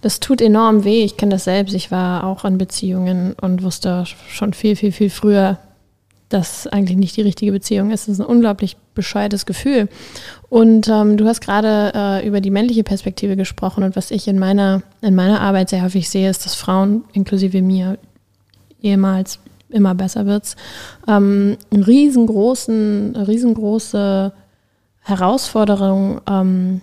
das 0.04 0.20
tut 0.20 0.42
enorm 0.42 0.84
weh. 0.84 1.02
Ich 1.02 1.16
kenne 1.16 1.30
das 1.30 1.44
selbst. 1.44 1.74
Ich 1.74 1.90
war 1.90 2.24
auch 2.24 2.44
in 2.44 2.58
Beziehungen 2.58 3.32
und 3.40 3.62
wusste 3.62 4.04
schon 4.28 4.52
viel, 4.52 4.76
viel, 4.76 4.92
viel 4.92 5.08
früher, 5.08 5.58
das 6.28 6.66
eigentlich 6.66 6.98
nicht 6.98 7.16
die 7.16 7.22
richtige 7.22 7.52
Beziehung 7.52 7.90
ist. 7.90 8.06
Das 8.06 8.16
ist 8.16 8.20
ein 8.20 8.26
unglaublich 8.26 8.76
bescheuertes 8.94 9.46
Gefühl. 9.46 9.88
Und 10.50 10.88
ähm, 10.88 11.16
du 11.16 11.26
hast 11.26 11.40
gerade 11.40 11.92
äh, 11.94 12.28
über 12.28 12.42
die 12.42 12.50
männliche 12.50 12.84
Perspektive 12.84 13.34
gesprochen 13.34 13.82
und 13.82 13.96
was 13.96 14.10
ich 14.10 14.28
in 14.28 14.38
meiner, 14.38 14.82
in 15.00 15.14
meiner 15.14 15.40
Arbeit 15.40 15.70
sehr 15.70 15.82
häufig 15.82 16.10
sehe, 16.10 16.28
ist, 16.28 16.44
dass 16.44 16.54
Frauen, 16.54 17.04
inklusive 17.14 17.62
mir, 17.62 17.96
ehemals 18.82 19.38
immer 19.70 19.94
besser 19.94 20.26
wird's, 20.26 20.54
ähm, 21.08 21.56
eine 21.72 21.86
riesengroßen, 21.86 23.16
riesengroße 23.16 24.34
Herausforderung 25.00 26.20
ähm, 26.28 26.82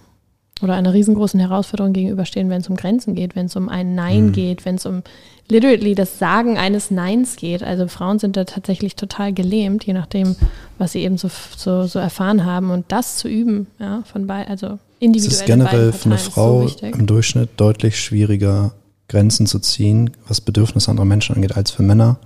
oder 0.62 0.76
einer 0.76 0.94
riesengroßen 0.94 1.40
Herausforderung 1.40 1.94
gegenüberstehen, 1.94 2.50
wenn 2.50 2.62
es 2.62 2.70
um 2.70 2.76
Grenzen 2.76 3.16
geht, 3.16 3.36
wenn 3.36 3.48
es 3.48 3.56
um 3.56 3.70
ein 3.70 3.96
Nein 3.96 4.28
mhm. 4.28 4.32
geht, 4.32 4.66
wenn 4.66 4.76
es 4.76 4.86
um 4.86 5.04
literally 5.48 5.96
das 5.96 6.20
Sagen 6.20 6.58
eines 6.58 6.92
Neins 6.92 7.36
geht. 7.36 7.64
Also 7.64 7.88
Frauen 7.88 8.20
sind 8.20 8.38
da 8.38 8.46
tatsächlich 8.46 8.96
total 8.96 9.34
gelähmt, 9.34 9.84
je 9.84 9.94
nachdem, 9.94 10.36
was 10.78 10.94
sie 10.94 11.00
eben 11.00 11.18
so, 11.18 11.30
so, 11.58 11.86
so 11.86 12.00
erfahren 12.00 12.46
haben. 12.46 12.72
Und 12.72 12.86
das 12.88 13.18
zu 13.18 13.28
üben, 13.28 13.68
ja, 13.80 14.04
von 14.06 14.28
beiden, 14.28 14.50
also 14.50 14.80
individuell. 15.00 15.34
Es 15.34 15.42
ist 15.42 15.46
generell 15.46 15.92
für 15.92 16.10
eine 16.10 16.18
Frau 16.18 16.68
so 16.68 16.86
im 16.86 17.06
Durchschnitt 17.06 17.50
deutlich 17.58 18.00
schwieriger, 18.00 18.74
Grenzen 19.08 19.46
zu 19.46 19.60
ziehen, 19.60 20.12
was 20.28 20.40
Bedürfnisse 20.40 20.90
anderer 20.90 21.06
Menschen 21.06 21.36
angeht, 21.36 21.58
als 21.58 21.72
für 21.72 21.84
Männer. 21.84 22.18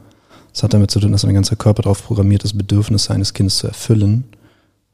Das 0.53 0.61
hat 0.63 0.73
damit 0.73 0.91
zu 0.91 0.99
tun, 0.99 1.11
dass 1.11 1.23
dein 1.23 1.33
ganzer 1.33 1.55
Körper 1.55 1.81
darauf 1.81 2.05
programmiert 2.05 2.43
ist, 2.43 2.57
Bedürfnisse 2.57 3.13
eines 3.13 3.33
Kindes 3.33 3.57
zu 3.57 3.67
erfüllen. 3.67 4.25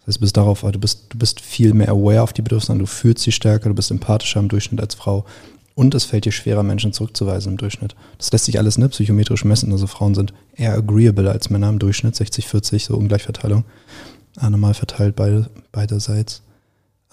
Das 0.02 0.14
heißt, 0.14 0.18
du 0.18 0.22
bist 0.22 0.38
darauf, 0.38 0.62
du 0.62 0.80
bist, 0.80 1.06
du 1.10 1.18
bist 1.18 1.42
viel 1.42 1.74
mehr 1.74 1.90
aware 1.90 2.24
auf 2.24 2.34
die 2.34 2.42
Bedürfnisse, 2.42 2.78
du 2.78 2.86
fühlst 2.86 3.24
sie 3.24 3.32
stärker, 3.32 3.70
du 3.70 3.76
bist 3.76 3.92
empathischer 3.92 4.40
im 4.40 4.50
Durchschnitt 4.50 4.82
als 4.82 4.96
Frau. 4.96 5.26
Und 5.76 5.96
es 5.96 6.06
fällt 6.06 6.26
dir 6.26 6.32
schwerer, 6.32 6.64
Menschen 6.64 6.92
zurückzuweisen 6.92 7.54
im 7.54 7.58
Durchschnitt. 7.58 7.96
Das 8.18 8.32
lässt 8.32 8.46
sich 8.46 8.60
alles 8.60 8.78
ne, 8.78 8.90
psychometrisch 8.90 9.46
messen. 9.46 9.72
Also 9.72 9.88
Frauen 9.88 10.16
sind 10.16 10.34
eher 10.56 10.74
agreeable 10.74 11.32
als 11.32 11.50
Männer 11.50 11.70
im 11.70 11.80
Durchschnitt, 11.80 12.16
60-40, 12.16 12.88
so 12.88 12.98
Ungleichverteilung. 12.98 13.64
Äh, 14.42 14.50
normal 14.50 14.74
verteilt 14.74 15.16
beide, 15.16 15.50
beiderseits. 15.72 16.42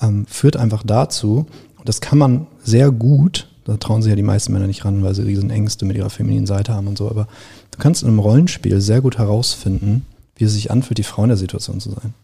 Ähm, 0.01 0.27
führt 0.27 0.57
einfach 0.57 0.83
dazu, 0.85 1.47
und 1.77 1.89
das 1.89 2.01
kann 2.01 2.19
man 2.19 2.47
sehr 2.63 2.91
gut, 2.91 3.49
da 3.65 3.77
trauen 3.77 4.03
sich 4.03 4.11
ja 4.11 4.17
die 4.17 4.23
meisten 4.23 4.53
Männer 4.53 4.67
nicht 4.67 4.85
ran, 4.85 5.03
weil 5.03 5.15
sie 5.15 5.25
diesen 5.25 5.51
Ängste 5.51 5.85
mit 5.85 5.97
ihrer 5.97 6.11
femininen 6.11 6.47
Seite 6.47 6.75
haben 6.75 6.89
und 6.89 6.99
so, 6.99 7.11
aber 7.11 7.29
du 7.71 7.79
kannst 7.79 8.03
in 8.03 8.09
einem 8.09 8.19
Rollenspiel 8.19 8.81
sehr 8.81 9.01
gut 9.01 9.19
herausfinden, 9.19 10.07
wie 10.37 10.45
es 10.45 10.53
sich 10.53 10.71
anfühlt, 10.71 10.99
die 10.99 11.05
Frau 11.05 11.23
in 11.25 11.29
der 11.29 11.37
Situation 11.37 11.81
zu 11.81 11.91
sein. 11.91 12.15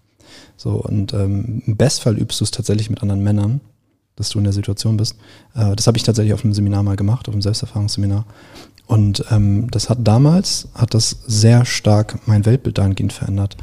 So, 0.57 0.73
und 0.73 1.12
ähm, 1.12 1.62
im 1.66 1.77
Bestfall 1.77 2.18
übst 2.18 2.40
du 2.40 2.44
es 2.44 2.51
tatsächlich 2.51 2.90
mit 2.90 3.03
anderen 3.03 3.23
Männern, 3.23 3.61
dass 4.16 4.31
du 4.31 4.38
in 4.38 4.44
der 4.44 4.53
Situation 4.53 4.97
bist. 4.97 5.16
Äh, 5.55 5.75
das 5.77 5.87
habe 5.87 5.97
ich 5.97 6.03
tatsächlich 6.03 6.35
auf 6.35 6.44
einem 6.44 6.55
Seminar 6.55 6.83
mal 6.83 6.97
gemacht, 6.97 7.29
auf 7.29 7.35
einem 7.35 7.42
Selbsterfahrungsseminar. 7.42 8.27
Und 8.87 9.25
ähm, 9.31 9.70
das 9.70 9.88
hat 9.88 9.99
damals, 10.03 10.68
hat 10.75 10.94
das 10.94 11.11
sehr 11.27 11.64
stark 11.64 12.27
mein 12.27 12.44
Weltbild 12.44 12.79
dahingehend 12.79 13.12
verändert. 13.12 13.57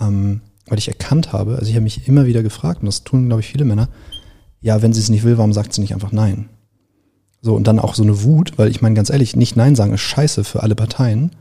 Ähm, 0.00 0.40
weil 0.66 0.78
ich 0.78 0.88
erkannt 0.88 1.32
habe, 1.32 1.56
also 1.56 1.68
ich 1.68 1.74
habe 1.74 1.84
mich 1.84 2.08
immer 2.08 2.26
wieder 2.26 2.42
gefragt, 2.42 2.80
und 2.80 2.86
das 2.86 3.04
tun, 3.04 3.26
glaube 3.26 3.40
ich, 3.40 3.48
viele 3.48 3.64
Männer, 3.64 3.88
ja, 4.60 4.80
wenn 4.80 4.92
sie 4.92 5.00
es 5.00 5.10
nicht 5.10 5.24
will, 5.24 5.36
warum 5.36 5.52
sagt 5.52 5.74
sie 5.74 5.80
nicht 5.80 5.92
einfach 5.92 6.12
Nein? 6.12 6.48
So, 7.42 7.54
und 7.54 7.66
dann 7.66 7.78
auch 7.78 7.94
so 7.94 8.02
eine 8.02 8.22
Wut, 8.22 8.56
weil 8.56 8.70
ich 8.70 8.80
meine, 8.80 8.94
ganz 8.94 9.10
ehrlich, 9.10 9.36
nicht 9.36 9.56
Nein 9.56 9.76
sagen 9.76 9.92
ist 9.92 10.00
scheiße 10.00 10.44
für 10.44 10.62
alle 10.62 10.74
Parteien, 10.74 11.32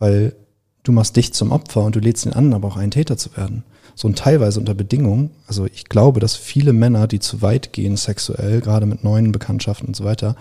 weil 0.00 0.34
du 0.82 0.90
machst 0.90 1.14
dich 1.14 1.32
zum 1.32 1.52
Opfer 1.52 1.84
und 1.84 1.94
du 1.94 2.00
lädst 2.00 2.24
den 2.24 2.32
anderen 2.32 2.54
aber 2.54 2.68
auch 2.68 2.76
ein, 2.76 2.90
Täter 2.90 3.16
zu 3.16 3.36
werden. 3.36 3.62
So 3.94 4.08
und 4.08 4.18
teilweise 4.18 4.60
unter 4.60 4.74
Bedingungen, 4.74 5.30
also 5.46 5.66
ich 5.66 5.86
glaube, 5.86 6.20
dass 6.20 6.36
viele 6.36 6.72
Männer, 6.72 7.06
die 7.06 7.20
zu 7.20 7.42
weit 7.42 7.72
gehen 7.72 7.96
sexuell, 7.96 8.60
gerade 8.60 8.86
mit 8.86 9.04
neuen 9.04 9.32
Bekanntschaften 9.32 9.88
und 9.88 9.96
so 9.96 10.04
weiter, 10.04 10.36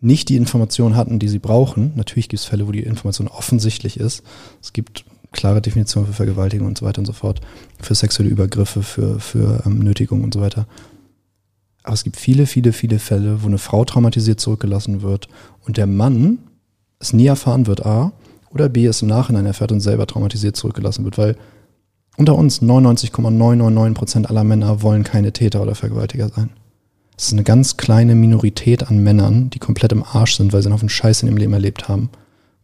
nicht 0.00 0.28
die 0.28 0.36
Informationen 0.36 0.96
hatten, 0.96 1.18
die 1.18 1.28
sie 1.28 1.38
brauchen. 1.38 1.92
Natürlich 1.96 2.28
gibt 2.28 2.40
es 2.40 2.46
Fälle, 2.46 2.66
wo 2.66 2.72
die 2.72 2.82
Information 2.82 3.28
offensichtlich 3.28 3.98
ist. 3.98 4.22
Es 4.62 4.72
gibt 4.72 5.04
klare 5.32 5.60
Definitionen 5.60 6.06
für 6.06 6.14
Vergewaltigung 6.14 6.66
und 6.66 6.78
so 6.78 6.86
weiter 6.86 7.00
und 7.00 7.06
so 7.06 7.12
fort, 7.12 7.40
für 7.80 7.94
sexuelle 7.94 8.30
Übergriffe, 8.30 8.82
für, 8.82 9.20
für 9.20 9.62
ähm, 9.66 9.80
Nötigung 9.80 10.24
und 10.24 10.32
so 10.32 10.40
weiter. 10.40 10.66
Aber 11.82 11.94
es 11.94 12.04
gibt 12.04 12.16
viele, 12.16 12.46
viele, 12.46 12.72
viele 12.72 12.98
Fälle, 12.98 13.42
wo 13.42 13.46
eine 13.46 13.58
Frau 13.58 13.84
traumatisiert 13.84 14.40
zurückgelassen 14.40 15.02
wird 15.02 15.28
und 15.66 15.76
der 15.76 15.86
Mann 15.86 16.38
es 16.98 17.12
nie 17.12 17.26
erfahren 17.26 17.66
wird, 17.66 17.84
A, 17.86 18.12
oder 18.50 18.68
B, 18.68 18.86
es 18.86 19.02
im 19.02 19.08
Nachhinein 19.08 19.46
erfährt 19.46 19.72
und 19.72 19.80
selber 19.80 20.06
traumatisiert 20.06 20.56
zurückgelassen 20.56 21.04
wird, 21.04 21.18
weil 21.18 21.36
unter 22.18 22.34
uns 22.34 22.60
99,999 22.60 23.96
Prozent 23.96 24.28
aller 24.28 24.42
Männer 24.42 24.82
wollen 24.82 25.04
keine 25.04 25.32
Täter 25.32 25.62
oder 25.62 25.76
Vergewaltiger 25.76 26.28
sein. 26.28 26.50
Es 27.16 27.26
ist 27.26 27.32
eine 27.32 27.44
ganz 27.44 27.76
kleine 27.76 28.16
Minorität 28.16 28.88
an 28.88 29.02
Männern, 29.02 29.50
die 29.50 29.60
komplett 29.60 29.92
im 29.92 30.02
Arsch 30.02 30.36
sind, 30.36 30.52
weil 30.52 30.62
sie 30.62 30.68
noch 30.68 30.80
einen 30.80 30.88
Scheiß 30.88 31.22
in 31.22 31.28
ihrem 31.28 31.36
Leben 31.36 31.52
erlebt 31.52 31.88
haben, 31.88 32.10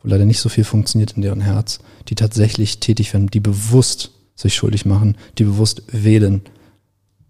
wo 0.03 0.09
leider 0.09 0.25
nicht 0.25 0.41
so 0.41 0.49
viel 0.49 0.65
funktioniert 0.65 1.13
in 1.13 1.23
deren 1.23 1.41
Herz, 1.41 1.79
die 2.09 2.17
tatsächlich 2.17 2.81
tätig 2.81 3.13
werden, 3.13 3.29
die 3.29 3.41
bewusst 3.41 4.11
sich 4.35 4.57
schuldig 4.57 4.87
machen, 4.87 5.17
die 5.39 5.45
bewusst 5.45 5.83
wählen, 5.91 6.43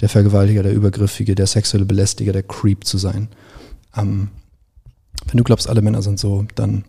der 0.00 0.08
Vergewaltiger, 0.08 0.62
der 0.62 0.72
Übergriffige, 0.72 1.34
der 1.34 1.46
sexuelle 1.46 1.84
Belästiger, 1.84 2.32
der 2.32 2.42
Creep 2.42 2.84
zu 2.84 2.96
sein. 2.96 3.28
Ähm, 3.94 4.28
wenn 5.26 5.37
du 5.37 5.44
glaubst, 5.44 5.68
alle 5.68 5.82
Männer 5.82 6.00
sind 6.00 6.18
so, 6.18 6.46
dann 6.54 6.84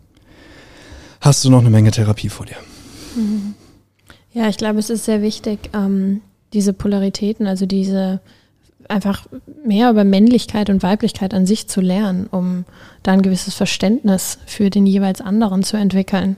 hast 1.20 1.44
du 1.44 1.50
noch 1.50 1.60
eine 1.60 1.70
Menge 1.70 1.90
Therapie 1.90 2.30
vor 2.30 2.46
dir. 2.46 2.56
Mhm. 3.16 3.54
Ja, 4.36 4.50
ich 4.50 4.58
glaube, 4.58 4.78
es 4.78 4.90
ist 4.90 5.06
sehr 5.06 5.22
wichtig, 5.22 5.70
ähm, 5.72 6.20
diese 6.52 6.74
Polaritäten, 6.74 7.46
also 7.46 7.64
diese 7.64 8.20
einfach 8.86 9.26
mehr 9.64 9.88
über 9.88 10.04
Männlichkeit 10.04 10.68
und 10.68 10.82
Weiblichkeit 10.82 11.32
an 11.32 11.46
sich 11.46 11.68
zu 11.68 11.80
lernen, 11.80 12.26
um 12.30 12.66
da 13.02 13.12
ein 13.12 13.22
gewisses 13.22 13.54
Verständnis 13.54 14.36
für 14.44 14.68
den 14.68 14.84
jeweils 14.84 15.22
anderen 15.22 15.62
zu 15.62 15.78
entwickeln. 15.78 16.36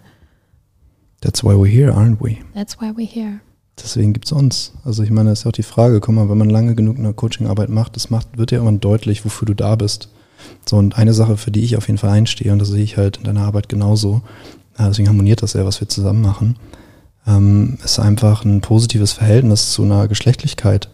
That's 1.23 1.43
why 1.43 1.55
we're 1.55 1.67
here, 1.67 1.93
aren't 1.93 2.21
we? 2.21 2.37
That's 2.55 2.81
why 2.81 2.91
we're 2.91 3.05
here. 3.05 3.41
Deswegen 3.83 4.13
gibt 4.13 4.27
es 4.27 4.33
uns. 4.33 4.75
Also 4.85 5.03
ich 5.03 5.11
meine, 5.11 5.31
das 5.31 5.41
ist 5.41 5.45
ja 5.47 5.49
auch 5.49 5.53
die 5.53 5.65
Frage, 5.65 5.99
guck 5.99 6.15
mal, 6.15 6.31
wenn 6.31 6.39
man 6.39 6.51
lange 6.51 6.77
genug 6.77 6.99
eine 6.99 7.13
Coachingarbeit 7.15 7.69
macht, 7.69 7.97
das 7.97 8.11
macht, 8.11 8.39
wird 8.39 8.53
ja 8.53 8.59
irgendwann 8.59 8.79
deutlich, 8.79 9.25
wofür 9.25 9.47
du 9.47 9.55
da 9.55 9.75
bist. 9.75 10.09
So, 10.67 10.77
und 10.77 10.97
eine 10.97 11.15
Sache, 11.15 11.37
für 11.37 11.51
die 11.51 11.65
ich 11.65 11.77
auf 11.77 11.89
jeden 11.89 11.99
Fall 11.99 12.11
einstehe, 12.11 12.53
und 12.53 12.61
das 12.61 12.69
sehe 12.69 12.85
ich 12.85 12.97
halt 12.97 13.17
in 13.17 13.25
deiner 13.25 13.43
Arbeit 13.43 13.69
genauso, 13.69 14.23
deswegen 14.79 15.09
harmoniert 15.09 15.43
das 15.43 15.55
ja, 15.55 15.67
was 15.67 15.81
wir 15.81 15.89
zusammen 15.89 16.23
machen, 16.23 16.55
ähm, 17.29 17.79
ist 17.85 17.99
einfach 17.99 18.45
ein 18.45 18.61
positives 18.61 19.13
Verhältnis 19.13 19.73
zu 19.73 19.83
einer 19.83 20.09
Geschlechtlichkeit. 20.09 20.89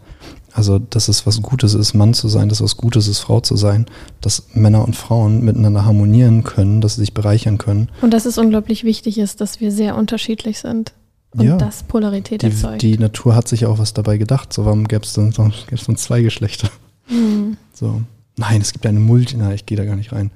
Also, 0.53 0.79
dass 0.79 1.09
es 1.09 1.27
was 1.27 1.43
Gutes 1.43 1.75
ist, 1.75 1.95
Mann 1.95 2.15
zu 2.15 2.29
sein, 2.29 2.49
dass 2.49 2.59
es 2.59 2.65
was 2.65 2.77
Gutes 2.77 3.09
ist, 3.09 3.19
Frau 3.19 3.41
zu 3.41 3.57
sein, 3.57 3.87
dass 4.21 4.55
Männer 4.55 4.85
und 4.85 4.95
Frauen 4.95 5.45
miteinander 5.45 5.85
harmonieren 5.85 6.45
können, 6.45 6.81
dass 6.81 6.95
sie 6.95 7.01
sich 7.01 7.13
bereichern 7.13 7.59
können. 7.59 7.89
Und 8.03 8.15
dass 8.15 8.25
es 8.25 8.39
unglaublich 8.39 8.85
wichtig 8.85 9.19
ist, 9.19 9.41
dass 9.41 9.61
wir 9.61 9.73
sehr 9.73 9.97
unterschiedlich 9.97 10.61
sind. 10.61 10.93
Und 11.33 11.47
ja, 11.47 11.57
das 11.57 11.83
Polarität 11.83 12.43
die, 12.43 12.47
erzeugt. 12.47 12.83
Die 12.83 12.97
Natur 12.99 13.35
hat 13.35 13.49
sich 13.49 13.67
auch 13.67 13.79
was 13.79 13.95
dabei 13.95 14.17
gedacht. 14.17 14.53
So, 14.53 14.65
warum 14.65 14.87
gäbe 14.87 15.05
es 15.05 15.13
dann, 15.13 15.33
dann 15.33 15.53
zwei 15.97 16.23
Geschlechter? 16.23 16.69
Mhm. 17.09 17.57
So. 17.73 18.03
Nein, 18.37 18.61
es 18.61 18.73
gibt 18.73 18.87
eine 18.87 19.01
Multi, 19.01 19.37
na, 19.37 19.53
ich 19.53 19.67
gehe 19.67 19.77
da 19.77 19.85
gar 19.85 19.97
nicht 19.97 20.13
rein. 20.13 20.31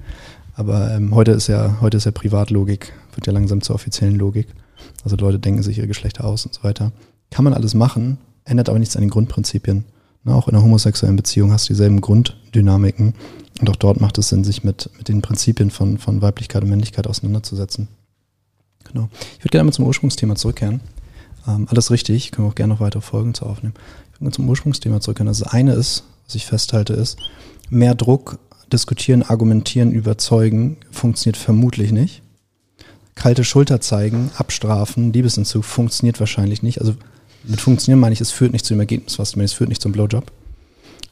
Aber 0.55 0.93
ähm, 0.93 1.15
heute 1.15 1.31
ist 1.31 1.47
ja, 1.47 1.77
heute 1.79 1.95
ist 1.95 2.05
ja 2.05 2.11
Privatlogik, 2.11 2.91
wird 3.15 3.27
ja 3.27 3.31
langsam 3.31 3.61
zur 3.61 3.75
offiziellen 3.75 4.17
Logik. 4.17 4.47
Also 5.03 5.15
Leute 5.15 5.39
denken 5.39 5.63
sich 5.63 5.77
ihre 5.77 5.87
Geschlechter 5.87 6.25
aus 6.25 6.45
und 6.45 6.53
so 6.53 6.63
weiter. 6.63 6.91
Kann 7.31 7.43
man 7.43 7.53
alles 7.53 7.73
machen, 7.73 8.17
ändert 8.43 8.69
aber 8.69 8.79
nichts 8.79 8.95
an 8.95 9.01
den 9.01 9.09
Grundprinzipien. 9.09 9.85
Na, 10.23 10.35
auch 10.35 10.47
in 10.47 10.55
einer 10.55 10.63
homosexuellen 10.63 11.15
Beziehung 11.15 11.51
hast 11.51 11.69
du 11.69 11.73
dieselben 11.73 12.01
Grunddynamiken. 12.01 13.13
Und 13.61 13.69
auch 13.69 13.75
dort 13.75 14.01
macht 14.01 14.17
es 14.17 14.29
Sinn, 14.29 14.43
sich 14.43 14.63
mit, 14.63 14.89
mit 14.97 15.07
den 15.07 15.21
Prinzipien 15.21 15.71
von, 15.71 15.97
von 15.97 16.21
Weiblichkeit 16.21 16.63
und 16.63 16.69
Männlichkeit 16.69 17.07
auseinanderzusetzen. 17.07 17.87
Genau. 18.85 19.09
Ich 19.37 19.43
würde 19.43 19.51
gerne 19.51 19.65
mal 19.65 19.73
zum 19.73 19.85
Ursprungsthema 19.85 20.35
zurückkehren. 20.35 20.81
Ähm, 21.47 21.67
alles 21.69 21.91
richtig, 21.91 22.31
können 22.31 22.47
wir 22.47 22.51
auch 22.51 22.55
gerne 22.55 22.73
noch 22.73 22.79
weitere 22.79 23.01
Folgen 23.01 23.33
zu 23.33 23.45
aufnehmen. 23.45 23.75
Ich 24.13 24.21
würde 24.21 24.35
zum 24.35 24.49
Ursprungsthema 24.49 24.99
zurückkehren. 24.99 25.27
Also 25.27 25.43
das 25.43 25.53
eine 25.53 25.73
ist, 25.73 26.03
was 26.25 26.35
ich 26.35 26.45
festhalte, 26.45 26.93
ist, 26.93 27.17
mehr 27.69 27.95
Druck, 27.95 28.39
diskutieren, 28.71 29.23
argumentieren, 29.23 29.91
überzeugen 29.91 30.77
funktioniert 30.91 31.37
vermutlich 31.37 31.91
nicht. 31.91 32.21
Kalte 33.19 33.43
Schulter 33.43 33.81
zeigen, 33.81 34.31
abstrafen, 34.37 35.11
Liebesentzug 35.11 35.65
funktioniert 35.65 36.21
wahrscheinlich 36.21 36.63
nicht. 36.63 36.79
Also 36.79 36.95
mit 37.43 37.59
funktionieren 37.59 37.99
meine 37.99 38.13
ich, 38.13 38.21
es 38.21 38.31
führt 38.31 38.53
nicht 38.53 38.63
zu 38.63 38.73
dem 38.73 38.79
Ergebnis, 38.79 39.19
was 39.19 39.31
du 39.31 39.39
meinst, 39.39 39.53
es 39.53 39.57
führt 39.57 39.67
nicht 39.67 39.81
zum 39.81 39.91
Blowjob. 39.91 40.31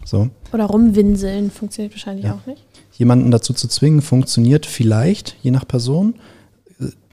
So. 0.05 0.29
Oder 0.53 0.67
rumwinseln 0.67 1.51
funktioniert 1.51 1.93
wahrscheinlich 1.93 2.23
ja. 2.23 2.35
auch 2.35 2.45
nicht. 2.45 2.63
Jemanden 2.93 3.29
dazu 3.29 3.51
zu 3.51 3.67
zwingen, 3.67 4.01
funktioniert 4.01 4.65
vielleicht, 4.65 5.35
je 5.41 5.51
nach 5.51 5.67
Person. 5.67 6.15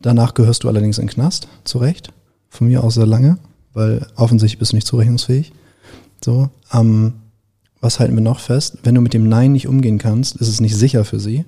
Danach 0.01 0.33
gehörst 0.35 0.63
du 0.63 0.69
allerdings 0.69 0.99
in 0.99 1.07
den 1.07 1.13
Knast, 1.13 1.49
zu 1.65 1.79
Recht. 1.79 2.13
Von 2.49 2.69
mir 2.69 2.85
aus 2.85 2.95
sehr 2.95 3.07
lange, 3.07 3.39
weil 3.73 4.07
offensichtlich 4.15 4.61
bist 4.61 4.71
du 4.71 4.77
nicht 4.77 4.87
zurechnungsfähig. 4.87 5.53
So, 6.25 6.51
ähm, 6.73 7.15
was 7.81 7.99
halten 7.99 8.15
wir 8.15 8.23
noch 8.23 8.39
fest? 8.39 8.79
Wenn 8.85 8.95
du 8.95 9.01
mit 9.01 9.13
dem 9.13 9.29
Nein 9.29 9.51
nicht 9.51 9.67
umgehen 9.67 9.99
kannst, 9.99 10.37
ist 10.37 10.47
es 10.47 10.61
nicht 10.61 10.77
sicher 10.77 11.05
für 11.05 11.19
sie. 11.19 11.45